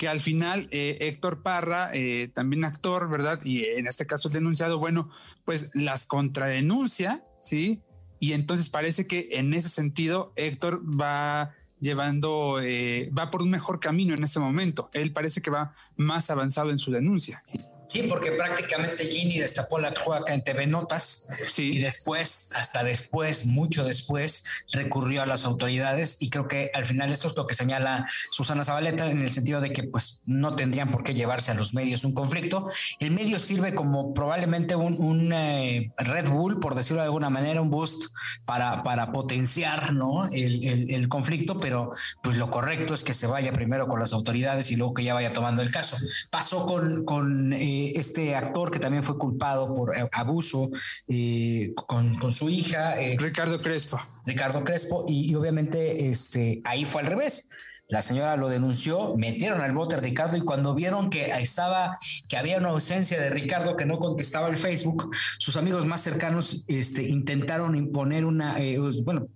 que 0.00 0.08
al 0.08 0.22
final 0.22 0.66
eh, 0.70 0.96
Héctor 1.02 1.42
Parra, 1.42 1.90
eh, 1.92 2.30
también 2.32 2.64
actor, 2.64 3.10
¿verdad? 3.10 3.38
Y 3.44 3.64
en 3.64 3.86
este 3.86 4.06
caso 4.06 4.28
el 4.28 4.32
denunciado, 4.32 4.78
bueno, 4.78 5.10
pues 5.44 5.70
las 5.74 6.06
contradenuncia, 6.06 7.22
¿sí? 7.38 7.82
Y 8.18 8.32
entonces 8.32 8.70
parece 8.70 9.06
que 9.06 9.28
en 9.32 9.52
ese 9.52 9.68
sentido 9.68 10.32
Héctor 10.36 10.80
va 10.82 11.52
llevando, 11.80 12.60
eh, 12.62 13.10
va 13.10 13.30
por 13.30 13.42
un 13.42 13.50
mejor 13.50 13.78
camino 13.78 14.14
en 14.14 14.24
este 14.24 14.40
momento. 14.40 14.88
Él 14.94 15.12
parece 15.12 15.42
que 15.42 15.50
va 15.50 15.74
más 15.96 16.30
avanzado 16.30 16.70
en 16.70 16.78
su 16.78 16.90
denuncia. 16.90 17.44
Sí, 17.90 18.04
porque 18.04 18.30
prácticamente 18.32 19.06
Ginny 19.06 19.38
destapó 19.38 19.78
la 19.80 19.92
cloaca 19.92 20.32
en 20.32 20.44
TV 20.44 20.66
Notas 20.68 21.28
sí. 21.48 21.70
y 21.72 21.78
después, 21.78 22.52
hasta 22.54 22.84
después, 22.84 23.46
mucho 23.46 23.82
después, 23.84 24.64
recurrió 24.72 25.22
a 25.22 25.26
las 25.26 25.44
autoridades 25.44 26.18
y 26.20 26.30
creo 26.30 26.46
que 26.46 26.70
al 26.72 26.84
final 26.84 27.10
esto 27.10 27.26
es 27.26 27.36
lo 27.36 27.48
que 27.48 27.56
señala 27.56 28.06
Susana 28.30 28.62
Zabaleta 28.62 29.10
en 29.10 29.20
el 29.20 29.30
sentido 29.30 29.60
de 29.60 29.72
que 29.72 29.82
pues 29.82 30.22
no 30.24 30.54
tendrían 30.54 30.92
por 30.92 31.02
qué 31.02 31.14
llevarse 31.14 31.50
a 31.50 31.54
los 31.54 31.74
medios 31.74 32.04
un 32.04 32.14
conflicto. 32.14 32.68
El 33.00 33.10
medio 33.10 33.40
sirve 33.40 33.74
como 33.74 34.14
probablemente 34.14 34.76
un, 34.76 35.32
eh, 35.32 35.90
Red 35.98 36.28
Bull, 36.28 36.60
por 36.60 36.76
decirlo 36.76 37.02
de 37.02 37.06
alguna 37.06 37.28
manera, 37.28 37.60
un 37.60 37.70
boost 37.70 38.12
para, 38.44 38.82
para 38.82 39.10
potenciar 39.10 39.92
¿no? 39.92 40.28
el, 40.30 40.90
el, 40.90 41.08
conflicto, 41.08 41.58
pero 41.58 41.90
pues 42.22 42.36
lo 42.36 42.50
correcto 42.50 42.94
es 42.94 43.02
que 43.02 43.14
se 43.14 43.26
vaya 43.26 43.52
primero 43.52 43.88
con 43.88 43.98
las 43.98 44.12
autoridades 44.12 44.70
y 44.70 44.76
luego 44.76 44.94
que 44.94 45.02
ya 45.02 45.14
vaya 45.14 45.32
tomando 45.32 45.60
el 45.62 45.72
caso. 45.72 45.96
Pasó 46.30 46.66
con... 46.66 47.04
con 47.04 47.52
eh, 47.52 47.79
este 47.88 48.34
actor 48.34 48.70
que 48.70 48.78
también 48.78 49.02
fue 49.02 49.18
culpado 49.18 49.74
por 49.74 49.96
eh, 49.96 50.08
abuso 50.12 50.70
eh, 51.08 51.72
con, 51.74 52.16
con, 52.16 52.32
su 52.32 52.48
hija. 52.48 53.00
Eh, 53.00 53.16
Ricardo 53.18 53.60
Crespo. 53.60 53.98
Ricardo 54.26 54.62
Crespo, 54.64 55.04
y, 55.08 55.30
y, 55.30 55.34
obviamente 55.34 56.08
este, 56.08 56.60
ahí 56.64 56.84
fue 56.84 57.02
al 57.02 57.08
revés. 57.08 57.50
La 57.90 58.02
señora 58.02 58.36
lo 58.36 58.48
denunció, 58.48 59.16
metieron 59.16 59.60
al 59.60 59.72
bote 59.72 59.96
Ricardo 59.96 60.36
y 60.36 60.42
cuando 60.42 60.74
vieron 60.74 61.10
que 61.10 61.32
estaba, 61.40 61.98
que 62.28 62.36
había 62.36 62.58
una 62.58 62.68
ausencia 62.68 63.20
de 63.20 63.30
Ricardo 63.30 63.76
que 63.76 63.84
no 63.84 63.98
contestaba 63.98 64.48
el 64.48 64.56
Facebook, 64.56 65.10
sus 65.38 65.56
amigos 65.56 65.86
más 65.86 66.00
cercanos 66.00 66.64
este, 66.68 67.02
intentaron 67.02 67.74
imponer 67.74 68.24
una, 68.24 68.60
eh, 68.60 68.78
bueno, 69.04 69.26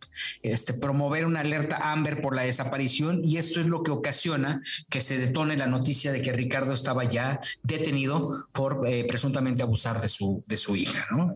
este, 0.43 0.73
promover 0.73 1.27
una 1.27 1.41
alerta 1.41 1.93
Amber 1.93 2.23
por 2.23 2.37
la 2.37 2.43
desaparición 2.43 3.25
y 3.25 3.39
esto 3.39 3.59
es 3.59 3.67
lo 3.67 3.83
que 3.83 3.91
ocasiona 3.91 4.63
que 4.89 5.01
se 5.01 5.19
detone 5.19 5.57
la 5.57 5.67
noticia 5.67 6.13
de 6.13 6.23
que 6.23 6.33
Ricardo 6.33 6.75
estaba 6.75 7.03
ya 7.05 7.41
detenido 7.65 8.31
por 8.53 8.89
eh, 8.89 9.05
presuntamente 9.09 9.65
abusar 9.65 10.01
de 10.01 10.09
su, 10.09 10.45
de 10.47 10.57
su 10.57 10.77
hija, 10.77 11.09
¿no? 11.11 11.35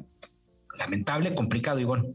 Lamentable, 0.79 1.35
complicado, 1.35 1.81
Ivonne. 1.81 2.15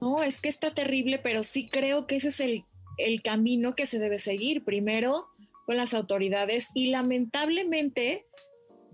No, 0.00 0.24
es 0.24 0.40
que 0.40 0.48
está 0.48 0.74
terrible, 0.74 1.20
pero 1.20 1.44
sí 1.44 1.68
creo 1.68 2.08
que 2.08 2.16
ese 2.16 2.28
es 2.28 2.40
el 2.40 2.64
el 2.98 3.22
camino 3.22 3.74
que 3.74 3.86
se 3.86 3.98
debe 3.98 4.18
seguir 4.18 4.64
primero 4.64 5.26
con 5.66 5.76
las 5.76 5.94
autoridades 5.94 6.70
y 6.74 6.88
lamentablemente 6.88 8.26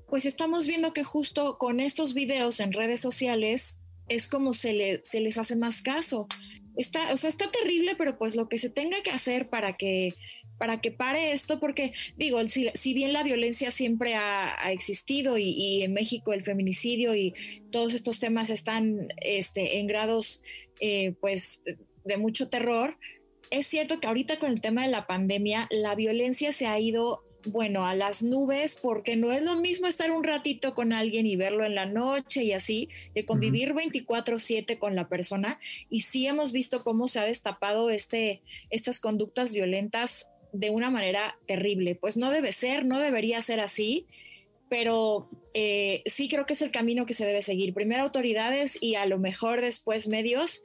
pues 0.08 0.24
estamos 0.24 0.66
viendo 0.66 0.92
que 0.92 1.04
justo 1.04 1.58
con 1.58 1.80
estos 1.80 2.14
videos 2.14 2.60
en 2.60 2.72
redes 2.72 3.00
sociales 3.00 3.78
es 4.08 4.26
como 4.26 4.54
se, 4.54 4.72
le, 4.72 5.00
se 5.04 5.20
les 5.20 5.36
hace 5.36 5.54
más 5.54 5.82
caso. 5.82 6.28
Está, 6.76 7.12
o 7.12 7.16
sea, 7.16 7.28
está 7.28 7.50
terrible, 7.50 7.94
pero 7.96 8.16
pues 8.16 8.34
lo 8.34 8.48
que 8.48 8.56
se 8.56 8.70
tenga 8.70 9.02
que 9.02 9.10
hacer 9.10 9.48
para 9.48 9.76
que 9.76 10.14
para 10.58 10.80
que 10.80 10.90
pare 10.90 11.30
esto, 11.30 11.60
porque 11.60 11.92
digo, 12.16 12.40
si, 12.48 12.92
bien 12.92 13.12
la 13.12 13.22
violencia 13.22 13.70
siempre 13.70 14.16
ha, 14.16 14.72
existido 14.72 15.38
y, 15.38 15.82
en 15.82 15.94
México 15.94 16.32
el 16.32 16.42
feminicidio 16.42 17.14
y 17.14 17.32
todos 17.70 17.94
estos 17.94 18.18
temas 18.18 18.50
están 18.50 19.08
este, 19.18 19.78
en 19.78 19.86
grados 19.86 20.42
eh, 20.80 21.14
pues 21.20 21.62
de 22.04 22.16
mucho 22.16 22.48
terror, 22.48 22.98
es 23.50 23.66
cierto 23.66 24.00
que 24.00 24.06
ahorita 24.06 24.38
con 24.38 24.50
el 24.50 24.60
tema 24.60 24.84
de 24.84 24.90
la 24.90 25.06
pandemia, 25.06 25.68
la 25.70 25.94
violencia 25.94 26.52
se 26.52 26.66
ha 26.66 26.78
ido, 26.78 27.24
bueno, 27.44 27.86
a 27.86 27.94
las 27.94 28.22
nubes, 28.22 28.78
porque 28.80 29.16
no 29.16 29.32
es 29.32 29.42
lo 29.42 29.56
mismo 29.56 29.86
estar 29.86 30.10
un 30.10 30.24
ratito 30.24 30.74
con 30.74 30.92
alguien 30.92 31.26
y 31.26 31.36
verlo 31.36 31.64
en 31.64 31.74
la 31.74 31.86
noche 31.86 32.42
y 32.44 32.52
así, 32.52 32.88
de 33.14 33.24
convivir 33.24 33.74
24/7 33.74 34.78
con 34.78 34.94
la 34.94 35.08
persona. 35.08 35.58
Y 35.88 36.00
sí 36.00 36.26
hemos 36.26 36.52
visto 36.52 36.82
cómo 36.82 37.08
se 37.08 37.20
ha 37.20 37.24
destapado 37.24 37.90
este, 37.90 38.42
estas 38.70 39.00
conductas 39.00 39.52
violentas 39.52 40.30
de 40.52 40.70
una 40.70 40.90
manera 40.90 41.38
terrible. 41.46 41.94
Pues 41.94 42.16
no 42.16 42.30
debe 42.30 42.52
ser, 42.52 42.84
no 42.84 42.98
debería 42.98 43.40
ser 43.40 43.60
así 43.60 44.06
pero 44.68 45.28
eh, 45.54 46.02
sí 46.06 46.28
creo 46.28 46.46
que 46.46 46.52
es 46.52 46.62
el 46.62 46.70
camino 46.70 47.06
que 47.06 47.14
se 47.14 47.26
debe 47.26 47.42
seguir. 47.42 47.74
Primero 47.74 48.02
autoridades 48.02 48.78
y 48.80 48.94
a 48.94 49.06
lo 49.06 49.18
mejor 49.18 49.60
después 49.60 50.08
medios 50.08 50.62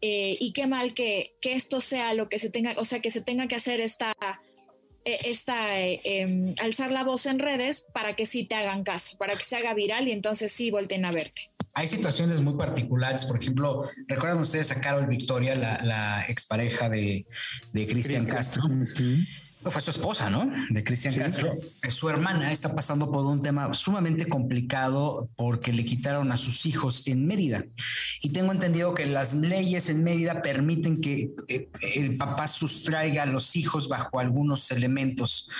eh, 0.00 0.36
y 0.38 0.52
qué 0.52 0.66
mal 0.66 0.94
que, 0.94 1.36
que, 1.40 1.54
esto 1.54 1.80
sea 1.80 2.14
lo 2.14 2.28
que 2.28 2.38
se 2.38 2.50
tenga, 2.50 2.74
o 2.76 2.84
sea, 2.84 3.00
que 3.00 3.10
se 3.10 3.20
tenga 3.20 3.48
que 3.48 3.56
hacer 3.56 3.80
esta, 3.80 4.12
eh, 5.04 5.18
esta 5.24 5.80
eh, 5.80 6.00
em, 6.04 6.54
alzar 6.60 6.92
la 6.92 7.02
voz 7.02 7.26
en 7.26 7.38
redes 7.38 7.86
para 7.92 8.14
que 8.14 8.26
sí 8.26 8.44
te 8.44 8.54
hagan 8.54 8.84
caso, 8.84 9.16
para 9.18 9.36
que 9.36 9.44
se 9.44 9.56
haga 9.56 9.74
viral 9.74 10.06
y 10.06 10.12
entonces 10.12 10.52
sí 10.52 10.70
volten 10.70 11.04
a 11.04 11.10
verte. 11.10 11.50
Hay 11.74 11.86
situaciones 11.86 12.40
muy 12.40 12.54
particulares, 12.54 13.24
por 13.24 13.38
ejemplo, 13.40 13.88
recuerdan 14.06 14.40
ustedes 14.40 14.70
a 14.70 14.80
Carol 14.80 15.06
Victoria, 15.06 15.54
la, 15.54 15.78
la 15.82 16.24
expareja 16.28 16.88
de, 16.88 17.26
de 17.72 17.86
Cristian 17.86 18.26
Castro 18.26 18.64
fue 19.62 19.82
su 19.82 19.90
esposa, 19.90 20.30
¿no? 20.30 20.50
De 20.70 20.84
Cristian 20.84 21.14
Castro. 21.14 21.58
Su 21.88 22.08
hermana 22.08 22.52
está 22.52 22.74
pasando 22.74 23.10
por 23.10 23.24
un 23.24 23.40
tema 23.40 23.72
sumamente 23.74 24.28
complicado 24.28 25.28
porque 25.36 25.72
le 25.72 25.84
quitaron 25.84 26.30
a 26.32 26.36
sus 26.36 26.64
hijos 26.66 27.06
en 27.06 27.26
Mérida. 27.26 27.64
Y 28.22 28.30
tengo 28.30 28.52
entendido 28.52 28.94
que 28.94 29.06
las 29.06 29.34
leyes 29.34 29.88
en 29.88 30.04
Mérida 30.04 30.42
permiten 30.42 31.00
que 31.00 31.30
eh, 31.48 31.68
el 31.96 32.16
papá 32.16 32.46
sustraiga 32.46 33.24
a 33.24 33.26
los 33.26 33.56
hijos 33.56 33.88
bajo 33.88 34.20
algunos 34.20 34.70
elementos. 34.70 35.50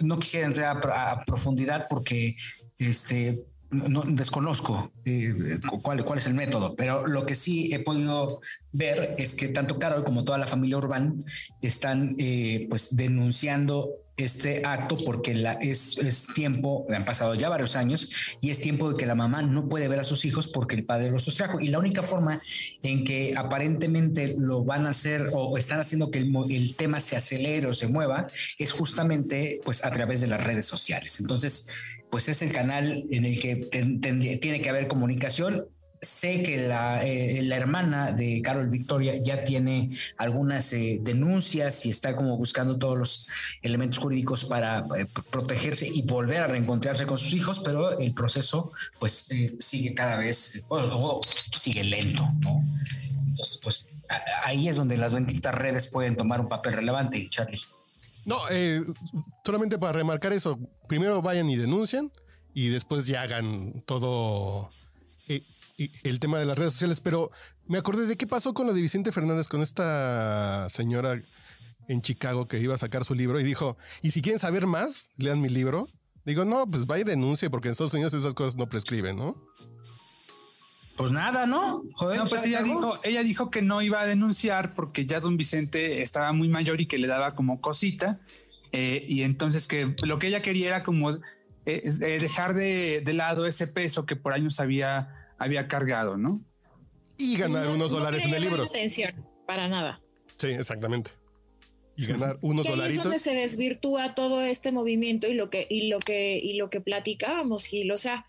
No 0.00 0.18
quisiera 0.18 0.46
entrar 0.46 0.78
a, 0.92 1.24
profundidad 1.24 1.86
porque 1.90 2.36
este, 2.78 3.44
no, 3.70 4.02
desconozco 4.02 4.92
eh, 5.04 5.58
cuál, 5.82 6.04
cuál 6.04 6.18
es 6.18 6.26
el 6.26 6.34
método, 6.34 6.74
pero 6.74 7.06
lo 7.06 7.26
que 7.26 7.34
sí 7.34 7.72
he 7.72 7.80
podido 7.80 8.40
ver 8.72 9.14
es 9.18 9.34
que 9.34 9.48
tanto 9.48 9.78
Carol 9.78 10.04
como 10.04 10.24
toda 10.24 10.38
la 10.38 10.46
familia 10.46 10.78
Urbán 10.78 11.24
están 11.60 12.16
eh, 12.18 12.66
pues 12.70 12.96
denunciando 12.96 13.90
este 14.18 14.64
acto 14.64 14.96
porque 15.04 15.34
la, 15.34 15.52
es, 15.54 15.98
es, 15.98 16.26
tiempo, 16.26 16.84
han 16.94 17.04
pasado 17.04 17.34
ya 17.34 17.48
varios 17.48 17.76
años 17.76 18.10
y 18.40 18.50
es 18.50 18.60
tiempo 18.60 18.90
de 18.90 18.96
que 18.96 19.06
la 19.06 19.14
mamá 19.14 19.42
no 19.42 19.68
puede 19.68 19.88
ver 19.88 20.00
a 20.00 20.04
sus 20.04 20.24
hijos 20.24 20.48
porque 20.48 20.76
el 20.76 20.84
padre 20.84 21.10
los 21.10 21.24
sustrajo. 21.24 21.60
Y 21.60 21.68
la 21.68 21.78
única 21.78 22.02
forma 22.02 22.40
en 22.82 23.04
que 23.04 23.34
aparentemente 23.36 24.34
lo 24.38 24.64
van 24.64 24.86
a 24.86 24.90
hacer 24.90 25.30
o 25.32 25.56
están 25.56 25.80
haciendo 25.80 26.10
que 26.10 26.18
el, 26.18 26.32
el 26.50 26.76
tema 26.76 27.00
se 27.00 27.16
acelere 27.16 27.66
o 27.66 27.74
se 27.74 27.86
mueva 27.86 28.26
es 28.58 28.72
justamente 28.72 29.60
pues 29.64 29.84
a 29.84 29.90
través 29.90 30.20
de 30.20 30.26
las 30.26 30.42
redes 30.42 30.66
sociales. 30.66 31.20
Entonces, 31.20 31.68
pues 32.10 32.28
es 32.28 32.42
el 32.42 32.52
canal 32.52 33.04
en 33.10 33.24
el 33.24 33.38
que 33.40 33.56
tiene 34.40 34.60
que 34.60 34.70
haber 34.70 34.88
comunicación. 34.88 35.66
Sé 36.00 36.42
que 36.42 36.68
la, 36.68 37.02
eh, 37.04 37.42
la, 37.42 37.56
hermana 37.56 38.12
de 38.12 38.40
Carol 38.42 38.68
Victoria 38.68 39.16
ya 39.16 39.42
tiene 39.42 39.90
algunas 40.16 40.72
eh, 40.72 40.98
denuncias 41.02 41.84
y 41.86 41.90
está 41.90 42.14
como 42.14 42.36
buscando 42.36 42.76
todos 42.76 42.96
los 42.96 43.28
elementos 43.62 43.98
jurídicos 43.98 44.44
para 44.44 44.84
eh, 44.96 45.06
protegerse 45.30 45.88
y 45.92 46.02
volver 46.02 46.38
a 46.38 46.46
reencontrarse 46.46 47.04
con 47.04 47.18
sus 47.18 47.32
hijos, 47.34 47.60
pero 47.60 47.98
el 47.98 48.14
proceso 48.14 48.72
pues 49.00 49.28
sigue 49.58 49.94
cada 49.94 50.18
vez, 50.18 50.64
o 50.68 51.20
sigue 51.52 51.82
lento, 51.82 52.28
¿no? 52.40 52.62
Entonces, 53.30 53.60
pues 53.62 53.86
ahí 54.44 54.68
es 54.68 54.76
donde 54.76 54.96
las 54.96 55.12
benditas 55.12 55.54
redes 55.54 55.88
pueden 55.88 56.16
tomar 56.16 56.40
un 56.40 56.48
papel 56.48 56.74
relevante, 56.74 57.26
Charlie. 57.28 57.60
No, 58.24 58.38
solamente 59.44 59.78
para 59.78 59.94
remarcar 59.94 60.32
eso, 60.32 60.58
primero 60.86 61.22
vayan 61.22 61.48
y 61.50 61.56
denuncien 61.56 62.12
y 62.54 62.68
después 62.68 63.06
ya 63.06 63.22
hagan 63.22 63.82
todo 63.86 64.70
el 66.02 66.20
tema 66.20 66.38
de 66.38 66.46
las 66.46 66.58
redes 66.58 66.72
sociales. 66.74 67.00
Pero 67.00 67.30
me 67.66 67.78
acordé 67.78 68.06
de 68.06 68.16
qué 68.16 68.26
pasó 68.26 68.54
con 68.54 68.66
lo 68.66 68.72
de 68.72 68.80
Vicente 68.80 69.12
Fernández, 69.12 69.48
con 69.48 69.62
esta 69.62 70.68
señora 70.70 71.18
en 71.88 72.02
Chicago 72.02 72.46
que 72.46 72.60
iba 72.60 72.74
a 72.74 72.78
sacar 72.78 73.04
su 73.04 73.14
libro 73.14 73.40
y 73.40 73.44
dijo, 73.44 73.78
y 74.02 74.10
si 74.10 74.20
quieren 74.20 74.38
saber 74.38 74.66
más, 74.66 75.10
lean 75.16 75.40
mi 75.40 75.48
libro. 75.48 75.88
Digo, 76.24 76.44
no, 76.44 76.66
pues 76.66 76.86
vaya 76.86 77.02
y 77.02 77.04
denuncie 77.04 77.48
porque 77.48 77.68
en 77.68 77.72
Estados 77.72 77.94
Unidos 77.94 78.12
esas 78.12 78.34
cosas 78.34 78.56
no 78.56 78.68
prescriben, 78.68 79.16
¿no? 79.16 79.34
Pues 80.98 81.12
nada, 81.12 81.46
¿no? 81.46 81.80
Joder, 81.94 82.18
no, 82.18 82.26
pues 82.26 82.44
ella 82.44 82.60
dijo, 82.60 82.98
ella 83.04 83.22
dijo 83.22 83.50
que 83.50 83.62
no 83.62 83.80
iba 83.82 84.00
a 84.00 84.06
denunciar 84.06 84.74
porque 84.74 85.06
ya 85.06 85.20
don 85.20 85.36
Vicente 85.36 86.02
estaba 86.02 86.32
muy 86.32 86.48
mayor 86.48 86.80
y 86.80 86.86
que 86.86 86.98
le 86.98 87.06
daba 87.06 87.36
como 87.36 87.60
cosita. 87.60 88.20
Eh, 88.72 89.06
y 89.08 89.22
entonces 89.22 89.68
que 89.68 89.94
lo 90.02 90.18
que 90.18 90.26
ella 90.26 90.42
quería 90.42 90.66
era 90.66 90.82
como 90.82 91.12
eh, 91.12 91.20
eh, 91.66 92.18
dejar 92.20 92.54
de, 92.54 93.02
lado 93.14 93.46
ese 93.46 93.66
peso 93.66 94.06
que 94.06 94.16
por 94.16 94.32
años 94.32 94.58
había, 94.58 95.27
había 95.38 95.68
cargado, 95.68 96.16
¿no? 96.16 96.44
Y 97.16 97.36
ganar 97.36 97.68
unos 97.68 97.90
dólares 97.90 98.24
en 98.24 98.34
el 98.34 98.42
libro. 98.42 98.64
Atención, 98.64 99.26
para 99.46 99.68
nada. 99.68 100.00
Sí, 100.36 100.48
exactamente. 100.48 101.12
Y 101.96 102.06
ganar 102.06 102.38
unos 102.42 102.66
dolaritos. 102.66 102.98
Es 102.98 103.04
donde 103.04 103.18
se 103.18 103.34
desvirtúa 103.34 104.14
todo 104.14 104.42
este 104.42 104.70
movimiento 104.70 105.26
y 105.26 105.34
lo 105.34 105.50
que, 105.50 105.66
y 105.68 105.88
lo 105.88 105.98
que, 105.98 106.38
y 106.38 106.54
lo 106.54 106.70
que 106.70 106.80
platicábamos, 106.80 107.66
Gil. 107.66 107.90
O 107.90 107.98
sea, 107.98 108.24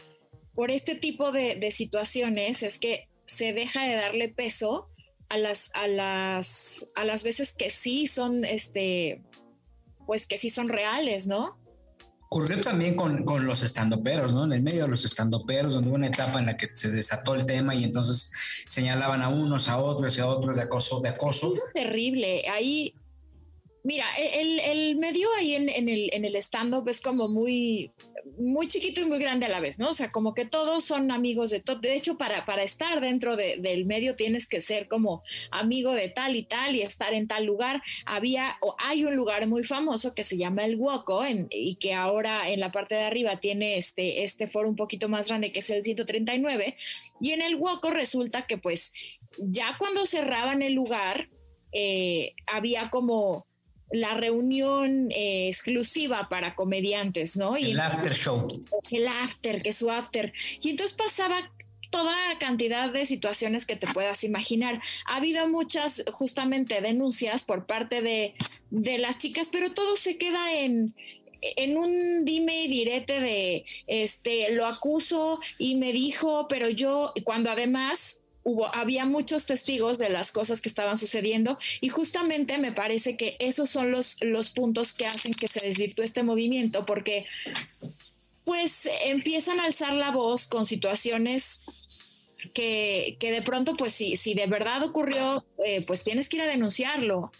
por 0.55 0.71
este 0.71 0.95
tipo 0.95 1.31
de, 1.31 1.69
situaciones 1.71 2.63
es 2.63 2.79
que 2.79 3.07
se 3.25 3.53
deja 3.53 3.83
de 3.83 3.95
darle 3.95 4.29
peso 4.29 4.89
a 5.29 5.37
las, 5.37 5.69
a 5.75 5.87
las, 5.87 6.87
a 6.95 7.05
las 7.05 7.23
veces 7.23 7.55
que 7.55 7.69
sí 7.69 8.07
son 8.07 8.43
este, 8.43 9.21
pues 10.07 10.25
que 10.25 10.39
sí 10.39 10.49
son 10.49 10.69
reales, 10.69 11.27
¿no? 11.27 11.59
Ocurrió 12.31 12.61
también 12.61 12.95
con, 12.95 13.23
con 13.25 13.47
los 13.47 13.63
estandoperos, 13.63 14.31
¿no? 14.33 14.45
En 14.45 14.53
el 14.53 14.61
medio 14.61 14.83
de 14.83 14.89
los 14.89 15.03
estandoperos, 15.03 15.73
donde 15.73 15.89
hubo 15.89 15.95
una 15.95 16.07
etapa 16.07 16.37
en 16.37 16.45
la 16.45 16.57
que 16.57 16.69
se 16.75 16.91
desató 16.91 17.33
el 17.33 17.47
tema 17.47 17.73
y 17.73 17.83
entonces 17.83 18.31
señalaban 18.67 19.23
a 19.23 19.29
unos, 19.29 19.67
a 19.67 19.79
otros 19.79 20.15
y 20.15 20.21
a 20.21 20.27
otros 20.27 20.57
de 20.57 20.61
acoso. 20.61 20.99
De 21.01 21.09
acoso. 21.09 21.55
Terrible. 21.73 22.47
Ahí, 22.47 22.93
mira, 23.83 24.05
el, 24.15 24.59
el 24.59 24.95
medio 24.97 25.27
ahí 25.39 25.55
en, 25.55 25.69
en 25.69 25.89
el, 25.89 26.11
en 26.13 26.23
el 26.23 26.35
stand-up 26.35 26.87
es 26.87 27.01
como 27.01 27.27
muy, 27.27 27.93
muy 28.37 28.67
chiquito 28.67 29.01
y 29.01 29.05
muy 29.05 29.19
grande 29.19 29.45
a 29.45 29.49
la 29.49 29.59
vez, 29.59 29.79
¿no? 29.79 29.89
O 29.89 29.93
sea, 29.93 30.11
como 30.11 30.33
que 30.33 30.45
todos 30.45 30.83
son 30.83 31.11
amigos 31.11 31.51
de 31.51 31.59
todo. 31.59 31.79
De 31.79 31.95
hecho, 31.95 32.17
para, 32.17 32.45
para 32.45 32.63
estar 32.63 33.01
dentro 33.01 33.35
del 33.35 33.85
medio 33.85 34.15
tienes 34.15 34.47
que 34.47 34.61
ser 34.61 34.87
como 34.87 35.23
amigo 35.51 35.93
de 35.93 36.09
tal 36.09 36.35
y 36.35 36.43
tal 36.43 36.75
y 36.75 36.81
estar 36.81 37.13
en 37.13 37.27
tal 37.27 37.45
lugar. 37.45 37.81
Había 38.05 38.57
o 38.61 38.75
hay 38.79 39.03
un 39.05 39.15
lugar 39.15 39.47
muy 39.47 39.63
famoso 39.63 40.13
que 40.13 40.23
se 40.23 40.37
llama 40.37 40.65
el 40.65 40.75
Woco 40.75 41.23
y 41.49 41.75
que 41.75 41.93
ahora 41.93 42.49
en 42.49 42.59
la 42.59 42.71
parte 42.71 42.95
de 42.95 43.01
arriba 43.01 43.39
tiene 43.39 43.75
este, 43.75 44.23
este 44.23 44.47
foro 44.47 44.69
un 44.69 44.75
poquito 44.75 45.09
más 45.09 45.27
grande 45.27 45.51
que 45.51 45.59
es 45.59 45.69
el 45.69 45.83
139. 45.83 46.75
Y 47.21 47.31
en 47.31 47.41
el 47.41 47.55
Woco 47.55 47.91
resulta 47.91 48.47
que 48.47 48.57
pues 48.57 48.93
ya 49.37 49.75
cuando 49.77 50.05
cerraban 50.05 50.61
el 50.61 50.73
lugar, 50.73 51.29
eh, 51.71 52.33
había 52.47 52.89
como 52.89 53.45
la 53.91 54.13
reunión 54.13 55.11
eh, 55.11 55.47
exclusiva 55.47 56.27
para 56.29 56.55
comediantes, 56.55 57.35
¿no? 57.35 57.57
Y 57.57 57.71
el 57.71 57.79
after 57.79 58.13
show. 58.13 58.47
El 58.91 59.07
after, 59.07 59.61
que 59.61 59.69
es 59.69 59.77
su 59.77 59.89
after. 59.89 60.33
Y 60.61 60.69
entonces 60.69 60.95
pasaba 60.95 61.51
toda 61.89 62.15
cantidad 62.39 62.91
de 62.91 63.05
situaciones 63.05 63.65
que 63.65 63.75
te 63.75 63.87
puedas 63.87 64.23
imaginar. 64.23 64.79
Ha 65.05 65.17
habido 65.17 65.47
muchas 65.47 66.03
justamente 66.11 66.81
denuncias 66.81 67.43
por 67.43 67.65
parte 67.65 68.01
de, 68.01 68.35
de 68.69 68.97
las 68.99 69.17
chicas, 69.17 69.49
pero 69.51 69.73
todo 69.73 69.97
se 69.97 70.17
queda 70.17 70.53
en, 70.53 70.93
en 71.41 71.77
un 71.77 72.25
dime 72.25 72.63
y 72.63 72.67
direte 72.67 73.19
de 73.19 73.65
este 73.87 74.51
lo 74.51 74.65
acuso 74.65 75.39
y 75.57 75.75
me 75.75 75.91
dijo, 75.91 76.47
pero 76.47 76.69
yo 76.69 77.13
cuando 77.23 77.49
además 77.49 78.21
había 78.73 79.05
muchos 79.05 79.45
testigos 79.45 79.97
de 79.97 80.09
las 80.09 80.31
cosas 80.31 80.61
que 80.61 80.69
estaban 80.69 80.97
sucediendo 80.97 81.57
y 81.81 81.89
justamente 81.89 82.57
me 82.57 82.71
parece 82.71 83.15
que 83.17 83.35
esos 83.39 83.69
son 83.69 83.91
los, 83.91 84.17
los 84.21 84.49
puntos 84.49 84.93
que 84.93 85.05
hacen 85.05 85.33
que 85.33 85.47
se 85.47 85.59
desvirtúe 85.59 86.03
este 86.03 86.23
movimiento 86.23 86.85
porque 86.85 87.25
pues 88.45 88.89
empiezan 89.05 89.59
a 89.59 89.65
alzar 89.65 89.93
la 89.93 90.11
voz 90.11 90.47
con 90.47 90.65
situaciones 90.65 91.63
que, 92.53 93.17
de 93.19 93.41
pronto, 93.41 93.75
pues 93.75 93.93
si, 93.93 94.15
si 94.15 94.33
de 94.33 94.47
verdad 94.47 94.81
ocurrió, 94.83 95.45
eh, 95.65 95.83
pues 95.85 96.03
tienes 96.03 96.29
que 96.29 96.37
ir 96.37 96.43
a 96.43 96.47
denunciarlo 96.47 97.31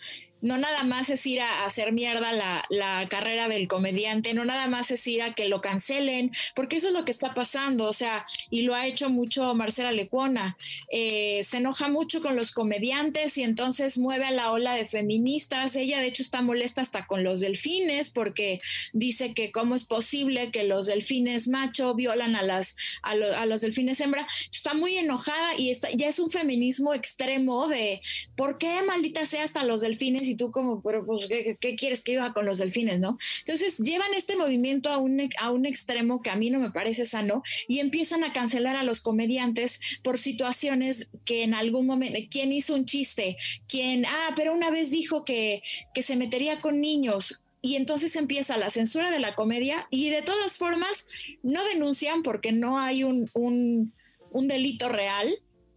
no 0.42 0.58
nada 0.58 0.84
más 0.84 1.10
es 1.10 1.26
ir 1.26 1.42
a 1.42 1.66
hacer 1.66 1.92
mierda 1.92 2.32
la, 2.32 3.08
carrera 3.10 3.48
del 3.48 3.68
comediante, 3.68 4.34
no 4.34 4.46
nada 4.46 4.68
más 4.68 4.92
es 4.92 5.06
ir 5.08 5.22
a 5.22 5.34
que 5.34 5.50
lo 5.50 5.62
cancelen, 5.62 6.32
porque 6.56 6.78
eso 6.78 6.88
es 6.88 6.94
lo 6.94 7.06
que 7.06 7.12
está 7.12 7.34
pasando, 7.34 7.86
o 7.86 7.94
sea, 7.94 8.26
y 8.50 8.62
lo 8.62 8.76
ha 8.76 8.88
hecho 8.88 9.10
mucho 9.10 9.54
Marcela 9.56 9.92
Lecuona, 9.92 10.58
eh, 10.92 11.42
se 11.44 11.58
enoja 11.58 11.88
mucho 11.88 12.22
con 12.22 12.36
los 12.36 12.52
comediantes 12.52 13.38
y 13.38 13.44
entonces 13.44 13.98
mueve 13.98 14.26
a 14.26 14.32
la 14.32 14.52
ola 14.52 14.76
de 14.76 14.86
feministas, 14.86 15.76
ella 15.76 16.00
de 16.00 16.08
hecho 16.08 16.24
está 16.24 16.42
molesta 16.42 16.82
hasta 16.82 17.08
con 17.08 17.24
los 17.24 17.40
delfines 17.40 18.10
porque 18.10 18.62
dice 18.94 19.34
que 19.34 19.52
cómo 19.52 19.76
es 19.76 19.84
posible 19.84 20.52
que 20.52 20.64
los 20.64 20.88
delfines 20.88 21.48
macho 21.48 21.96
violan 21.96 22.36
a, 22.36 22.44
las, 22.44 22.76
a, 23.02 23.46
los 23.46 23.62
delfines 23.62 24.00
hembra, 24.02 24.28
está 24.52 24.74
muy 24.74 24.98
enojada 24.98 25.56
y 25.58 25.72
está, 25.72 25.90
ya 25.92 26.08
es 26.08 26.20
un 26.20 26.30
feminismo 26.30 26.94
extremo 26.94 27.68
de, 27.68 28.02
¿por 28.36 28.58
qué 28.58 28.82
maldita 28.84 29.26
sea 29.26 29.44
hasta 29.44 29.64
los 29.64 29.82
delfines? 29.82 30.29
Y 30.30 30.36
tú 30.36 30.52
como, 30.52 30.82
pero 30.82 31.06
pues, 31.06 31.28
¿qué, 31.28 31.76
quieres 31.76 32.02
que 32.02 32.14
iba 32.14 32.34
con 32.34 32.46
los 32.46 32.60
delfines, 32.60 33.00
no? 33.00 33.18
Entonces 33.40 33.78
llevan 33.80 34.14
este 34.16 34.36
movimiento 34.36 34.90
a 34.90 34.98
un, 34.98 35.30
a 35.40 35.52
un 35.52 35.66
extremo 35.66 36.22
que 36.22 36.30
a 36.30 36.36
mí 36.36 36.50
no 36.50 36.60
me 36.60 36.72
parece 36.72 37.06
sano 37.06 37.44
y 37.68 37.80
empiezan 37.80 38.24
a 38.24 38.34
cancelar 38.34 38.76
a 38.76 38.84
los 38.84 39.02
comediantes 39.02 39.80
por 40.04 40.20
situaciones 40.20 41.10
que 41.26 41.44
en 41.44 41.54
algún 41.54 41.86
momento, 41.86 42.20
¿quién 42.30 42.54
hizo 42.54 42.76
un 42.76 42.86
chiste? 42.86 43.38
¿Quién, 43.68 44.06
ah, 44.06 44.34
pero 44.36 44.54
una 44.54 44.70
vez 44.70 44.92
dijo 44.92 45.26
que, 45.26 45.62
que 45.94 46.02
se 46.02 46.16
metería 46.16 46.62
con 46.62 46.80
niños? 46.80 47.42
y 47.62 47.76
entonces 47.76 48.16
empieza 48.16 48.58
la 48.58 48.70
censura 48.70 49.12
de 49.12 49.20
la 49.20 49.36
comedia 49.36 49.86
y 49.90 50.10
de 50.10 50.22
todas 50.22 50.58
formas 50.58 51.08
no 51.44 51.64
denuncian 51.66 52.24
porque 52.24 52.52
no 52.52 52.80
hay 52.80 53.04
un, 53.04 53.30
un, 53.34 53.94
un 54.32 54.48
delito 54.48 54.90
real, 54.90 55.30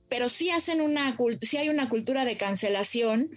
pero 0.08 0.28
sí 0.28 0.50
hacen 0.50 0.80
una 0.80 1.16
sí 1.40 1.56
hay 1.56 1.68
una 1.68 1.88
cultura 1.88 2.24
de 2.24 2.36
cancelación 2.36 3.30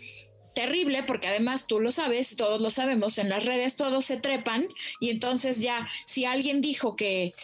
terrible 0.56 1.04
porque 1.04 1.28
además 1.28 1.68
tú 1.68 1.80
lo 1.80 1.92
sabes, 1.92 2.36
todos 2.36 2.60
lo 2.60 2.72
sabemos, 2.72 3.20
en 3.20 3.30
las 3.30 3.46
redes 3.46 3.76
todos 3.76 4.06
se 4.06 4.18
trepan 4.18 4.68
y 5.00 5.12
entonces 5.12 5.62
ya 5.62 5.88
si 6.06 6.26
alguien 6.26 6.62
dijo 6.62 6.96
que 6.96 7.36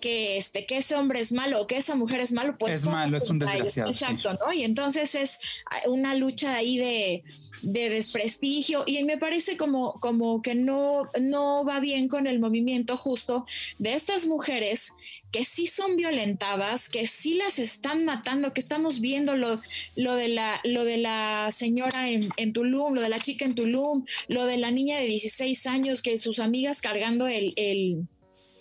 que 0.00 0.36
este 0.36 0.66
que 0.66 0.78
ese 0.78 0.94
hombre 0.94 1.20
es 1.20 1.32
malo 1.32 1.62
o 1.62 1.66
que 1.66 1.76
esa 1.76 1.96
mujer 1.96 2.20
es 2.20 2.32
malo, 2.32 2.56
pues 2.58 2.76
es 2.76 2.84
malo, 2.84 3.16
es 3.16 3.30
un 3.30 3.38
desgraciado. 3.38 3.90
Exacto, 3.90 4.32
¿no? 4.34 4.52
Y 4.52 4.62
entonces 4.62 5.14
es 5.14 5.40
una 5.86 6.14
lucha 6.14 6.54
ahí 6.54 6.76
de, 6.78 7.24
de 7.62 7.88
desprestigio 7.88 8.84
y 8.86 9.02
me 9.04 9.18
parece 9.18 9.56
como, 9.56 9.94
como 10.00 10.42
que 10.42 10.54
no, 10.54 11.08
no 11.20 11.64
va 11.64 11.80
bien 11.80 12.08
con 12.08 12.26
el 12.26 12.38
movimiento 12.38 12.96
justo 12.96 13.46
de 13.78 13.94
estas 13.94 14.26
mujeres 14.26 14.92
que 15.32 15.44
sí 15.44 15.66
son 15.66 15.96
violentadas, 15.96 16.88
que 16.88 17.06
sí 17.06 17.34
las 17.34 17.58
están 17.58 18.04
matando, 18.04 18.54
que 18.54 18.60
estamos 18.60 19.00
viendo 19.00 19.36
lo, 19.36 19.60
lo, 19.94 20.14
de, 20.14 20.28
la, 20.28 20.60
lo 20.64 20.84
de 20.84 20.98
la 20.98 21.48
señora 21.50 22.08
en, 22.08 22.20
en, 22.36 22.52
Tulum, 22.52 22.94
lo 22.94 23.02
de 23.02 23.08
la 23.08 23.18
chica 23.18 23.44
en 23.44 23.54
Tulum, 23.54 24.04
lo 24.28 24.46
de 24.46 24.56
la 24.56 24.70
niña 24.70 24.98
de 24.98 25.06
16 25.06 25.66
años 25.66 26.00
que 26.00 26.16
sus 26.16 26.38
amigas 26.38 26.80
cargando 26.80 27.26
el, 27.26 27.52
el, 27.56 28.06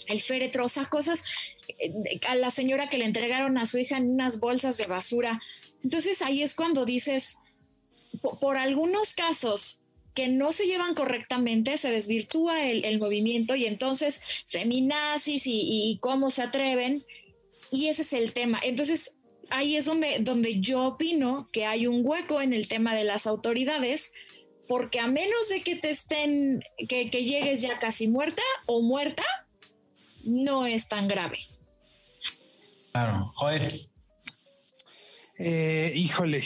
el 0.07 0.21
féretro, 0.21 0.65
o 0.65 0.89
cosas 0.89 1.23
eh, 1.79 2.19
a 2.27 2.35
la 2.35 2.51
señora 2.51 2.89
que 2.89 2.97
le 2.97 3.05
entregaron 3.05 3.57
a 3.57 3.65
su 3.65 3.77
hija 3.77 3.97
en 3.97 4.09
unas 4.09 4.39
bolsas 4.39 4.77
de 4.77 4.85
basura. 4.85 5.39
Entonces 5.83 6.21
ahí 6.21 6.41
es 6.41 6.55
cuando 6.55 6.85
dices, 6.85 7.37
por, 8.39 8.57
algunos 8.57 9.13
casos 9.13 9.81
que 10.13 10.27
no 10.29 10.51
se 10.51 10.65
llevan 10.65 10.95
correctamente, 10.95 11.77
se 11.77 11.91
desvirtúa 11.91 12.63
el, 12.63 12.99
movimiento 12.99 13.55
y 13.55 13.65
entonces 13.65 14.45
feminazis 14.47 15.43
y, 15.45 15.99
cómo 16.01 16.31
se 16.31 16.43
atreven. 16.43 17.03
Y 17.71 17.87
ese 17.87 18.03
es 18.03 18.13
el 18.13 18.31
tema. 18.31 18.59
Entonces, 18.63 19.17
ahí 19.49 19.75
es 19.75 19.85
donde, 19.85 20.19
donde 20.21 20.61
yo 20.61 20.85
opino 20.85 21.49
que 21.51 21.65
hay 21.65 21.87
un 21.87 22.01
hueco 22.05 22.41
en 22.41 22.53
el 22.53 22.67
tema 22.67 22.95
de 22.95 23.03
las 23.03 23.27
autoridades, 23.27 24.13
porque 24.67 24.99
a 24.99 25.07
menos 25.07 25.49
de 25.49 25.61
que 25.61 25.75
te 25.75 25.89
estén, 25.89 26.63
que, 26.87 27.09
llegues 27.09 27.61
ya 27.61 27.77
casi 27.77 28.07
muerta 28.07 28.41
o 28.65 28.81
muerta, 28.81 29.23
no 30.25 30.65
es 30.65 30.87
tan 30.87 31.07
grave. 31.07 31.39
Claro, 32.91 33.31
joder. 33.35 33.73
Eh, 35.37 35.91
híjole, 35.95 36.41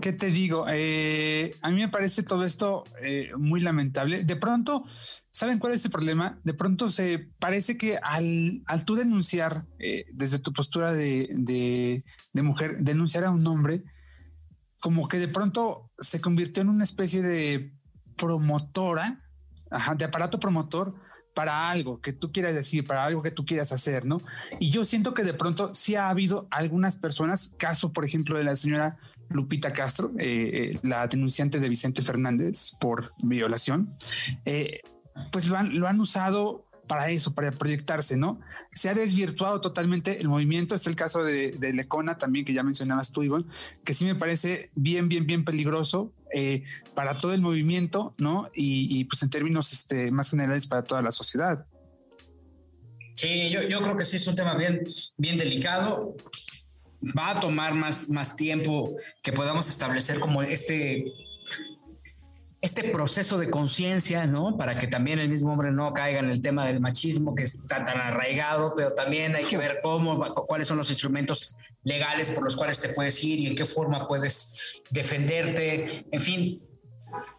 ¿Qué 0.00 0.12
te 0.12 0.30
digo? 0.30 0.66
Eh, 0.68 1.56
a 1.62 1.70
mí 1.70 1.76
me 1.76 1.88
parece 1.88 2.24
todo 2.24 2.44
esto 2.44 2.84
eh, 3.02 3.30
muy 3.36 3.60
lamentable. 3.60 4.24
De 4.24 4.34
pronto, 4.34 4.84
¿saben 5.30 5.60
cuál 5.60 5.74
es 5.74 5.84
el 5.84 5.92
problema? 5.92 6.40
De 6.42 6.54
pronto 6.54 6.90
se 6.90 7.30
parece 7.38 7.78
que 7.78 7.98
al, 8.02 8.62
al 8.66 8.84
tú 8.84 8.96
denunciar 8.96 9.64
eh, 9.78 10.04
desde 10.12 10.40
tu 10.40 10.52
postura 10.52 10.92
de, 10.92 12.02
mujer, 12.34 12.78
denunciar 12.78 13.24
a 13.24 13.30
un 13.30 13.46
hombre, 13.46 13.84
como 14.80 15.08
que 15.08 15.18
de 15.18 15.28
pronto 15.28 15.92
se 16.00 16.20
convirtió 16.20 16.62
en 16.62 16.68
una 16.68 16.84
especie 16.84 17.22
de 17.22 17.72
promotora, 18.16 19.22
de 19.96 20.04
aparato 20.04 20.40
promotor 20.40 20.94
para 21.36 21.70
algo 21.70 22.00
que 22.00 22.14
tú 22.14 22.32
quieras 22.32 22.54
decir, 22.54 22.86
para 22.86 23.04
algo 23.04 23.22
que 23.22 23.30
tú 23.30 23.44
quieras 23.44 23.70
hacer, 23.70 24.06
¿no? 24.06 24.22
Y 24.58 24.70
yo 24.70 24.86
siento 24.86 25.12
que 25.12 25.22
de 25.22 25.34
pronto 25.34 25.74
sí 25.74 25.94
ha 25.94 26.08
habido 26.08 26.48
algunas 26.50 26.96
personas, 26.96 27.52
caso 27.58 27.92
por 27.92 28.06
ejemplo 28.06 28.38
de 28.38 28.44
la 28.44 28.56
señora 28.56 28.96
Lupita 29.28 29.74
Castro, 29.74 30.12
eh, 30.18 30.72
eh, 30.72 30.78
la 30.82 31.06
denunciante 31.08 31.60
de 31.60 31.68
Vicente 31.68 32.00
Fernández 32.00 32.72
por 32.80 33.12
violación, 33.18 33.94
eh, 34.46 34.80
pues 35.30 35.48
lo 35.48 35.58
han, 35.58 36.00
usado 36.00 36.64
para 36.88 37.10
eso, 37.10 37.34
para 37.34 37.52
proyectarse, 37.52 38.16
¿no? 38.16 38.40
Se 38.72 38.88
ha 38.88 38.94
desvirtuado 38.94 39.60
totalmente 39.60 40.18
el 40.22 40.28
movimiento. 40.28 40.74
Es 40.74 40.86
el 40.86 40.96
caso 40.96 41.22
de, 41.22 41.52
de 41.52 41.74
Lecona 41.74 42.16
también, 42.16 42.46
que 42.46 42.54
ya 42.54 42.62
mencionabas 42.62 43.12
tú, 43.12 43.22
Ivonne, 43.22 43.44
que 43.84 43.92
sí 43.92 44.06
me 44.06 44.14
parece 44.14 44.70
bien, 44.74 45.10
bien, 45.10 45.26
bien 45.26 45.44
peligroso 45.44 46.14
para 46.94 47.16
todo 47.16 47.32
el 47.32 47.40
movimiento, 47.40 48.12
¿no? 48.18 48.50
Y, 48.54 49.04
pues 49.04 49.22
en 49.22 49.30
términos 49.30 49.72
este, 49.72 50.10
más 50.10 50.30
generales 50.30 50.66
para 50.66 50.82
toda 50.82 51.02
la 51.02 51.10
sociedad. 51.10 51.66
Sí, 53.14 53.50
yo, 53.50 53.62
yo 53.62 53.80
creo 53.80 53.96
que 53.96 54.04
sí 54.04 54.16
es 54.16 54.26
un 54.26 54.34
tema 54.34 54.54
bien, 54.56 54.84
bien 55.16 55.38
delicado 55.38 56.14
va 57.16 57.30
a 57.30 57.40
tomar 57.40 57.74
más, 57.74 58.08
más 58.10 58.36
tiempo 58.36 58.96
que 59.22 59.32
podamos 59.32 59.68
establecer 59.68 60.18
como 60.18 60.42
este, 60.42 61.04
este 62.66 62.84
proceso 62.90 63.38
de 63.38 63.48
conciencia, 63.48 64.26
¿no? 64.26 64.56
Para 64.56 64.76
que 64.76 64.86
también 64.86 65.18
el 65.18 65.28
mismo 65.28 65.52
hombre 65.52 65.72
no 65.72 65.92
caiga 65.92 66.18
en 66.18 66.30
el 66.30 66.40
tema 66.40 66.66
del 66.66 66.80
machismo 66.80 67.34
que 67.34 67.44
está 67.44 67.84
tan 67.84 67.98
arraigado, 67.98 68.74
pero 68.76 68.92
también 68.92 69.34
hay 69.34 69.44
que 69.44 69.56
ver 69.56 69.80
cómo, 69.82 70.34
cuáles 70.34 70.68
son 70.68 70.76
los 70.76 70.90
instrumentos 70.90 71.56
legales 71.84 72.30
por 72.30 72.44
los 72.44 72.56
cuales 72.56 72.80
te 72.80 72.90
puedes 72.90 73.22
ir 73.24 73.38
y 73.38 73.46
en 73.46 73.56
qué 73.56 73.64
forma 73.64 74.06
puedes 74.08 74.82
defenderte. 74.90 76.04
En 76.10 76.20
fin, 76.20 76.62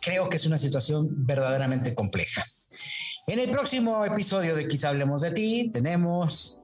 creo 0.02 0.30
que 0.30 0.38
es 0.38 0.46
una 0.46 0.58
situación 0.58 1.08
verdaderamente 1.26 1.94
compleja. 1.94 2.44
En 3.28 3.40
el 3.40 3.52
próximo 3.52 4.06
episodio 4.06 4.56
de 4.56 4.68
Quizá 4.68 4.90
Hablemos 4.90 5.22
de 5.22 5.32
ti, 5.32 5.70
tenemos 5.74 6.62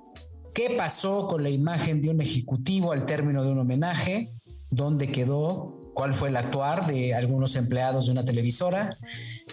qué 0.54 0.76
pasó 0.78 1.28
con 1.28 1.43
la 1.43 1.49
imagen 1.49 2.02
de 2.02 2.10
un 2.10 2.21
ejecutivo 2.21 2.93
al 2.93 3.06
término 3.06 3.43
de 3.43 3.52
un 3.52 3.60
homenaje, 3.60 4.30
dónde 4.69 5.12
quedó, 5.12 5.82
cuál 5.93 6.13
fue 6.13 6.29
el 6.29 6.38
actuar 6.38 6.86
de 6.86 7.13
algunos 7.13 7.56
empleados 7.56 8.06
de 8.08 8.12
una 8.12 8.25
televisora. 8.25 8.97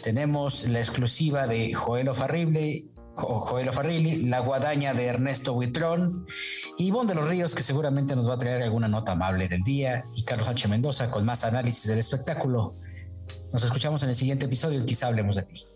Tenemos 0.03 0.68
la 0.68 0.79
exclusiva 0.79 1.46
de 1.46 1.74
Joel 1.74 2.14
Farrible 2.14 2.85
Joel 3.14 3.72
Farrilli, 3.72 4.26
La 4.26 4.40
Guadaña 4.40 4.94
de 4.94 5.07
Ernesto 5.07 5.53
Huitrón, 5.53 6.26
Ivonne 6.79 7.09
de 7.09 7.14
los 7.14 7.29
Ríos, 7.29 7.55
que 7.55 7.62
seguramente 7.62 8.16
nos 8.16 8.29
va 8.29 8.35
a 8.35 8.38
traer 8.38 8.62
alguna 8.62 8.88
nota 8.88 9.12
amable 9.12 9.48
del 9.48 9.62
día, 9.62 10.05
y 10.14 10.24
Carlos 10.24 10.48
H. 10.48 10.68
Mendoza 10.68 11.11
con 11.11 11.24
más 11.24 11.44
análisis 11.44 11.87
del 11.87 11.98
espectáculo. 11.98 12.76
Nos 13.53 13.64
escuchamos 13.64 14.03
en 14.03 14.11
el 14.11 14.14
siguiente 14.14 14.46
episodio 14.46 14.83
y 14.83 14.87
quizá 14.87 15.09
hablemos 15.09 15.37
de 15.37 15.42
ti. 15.42 15.66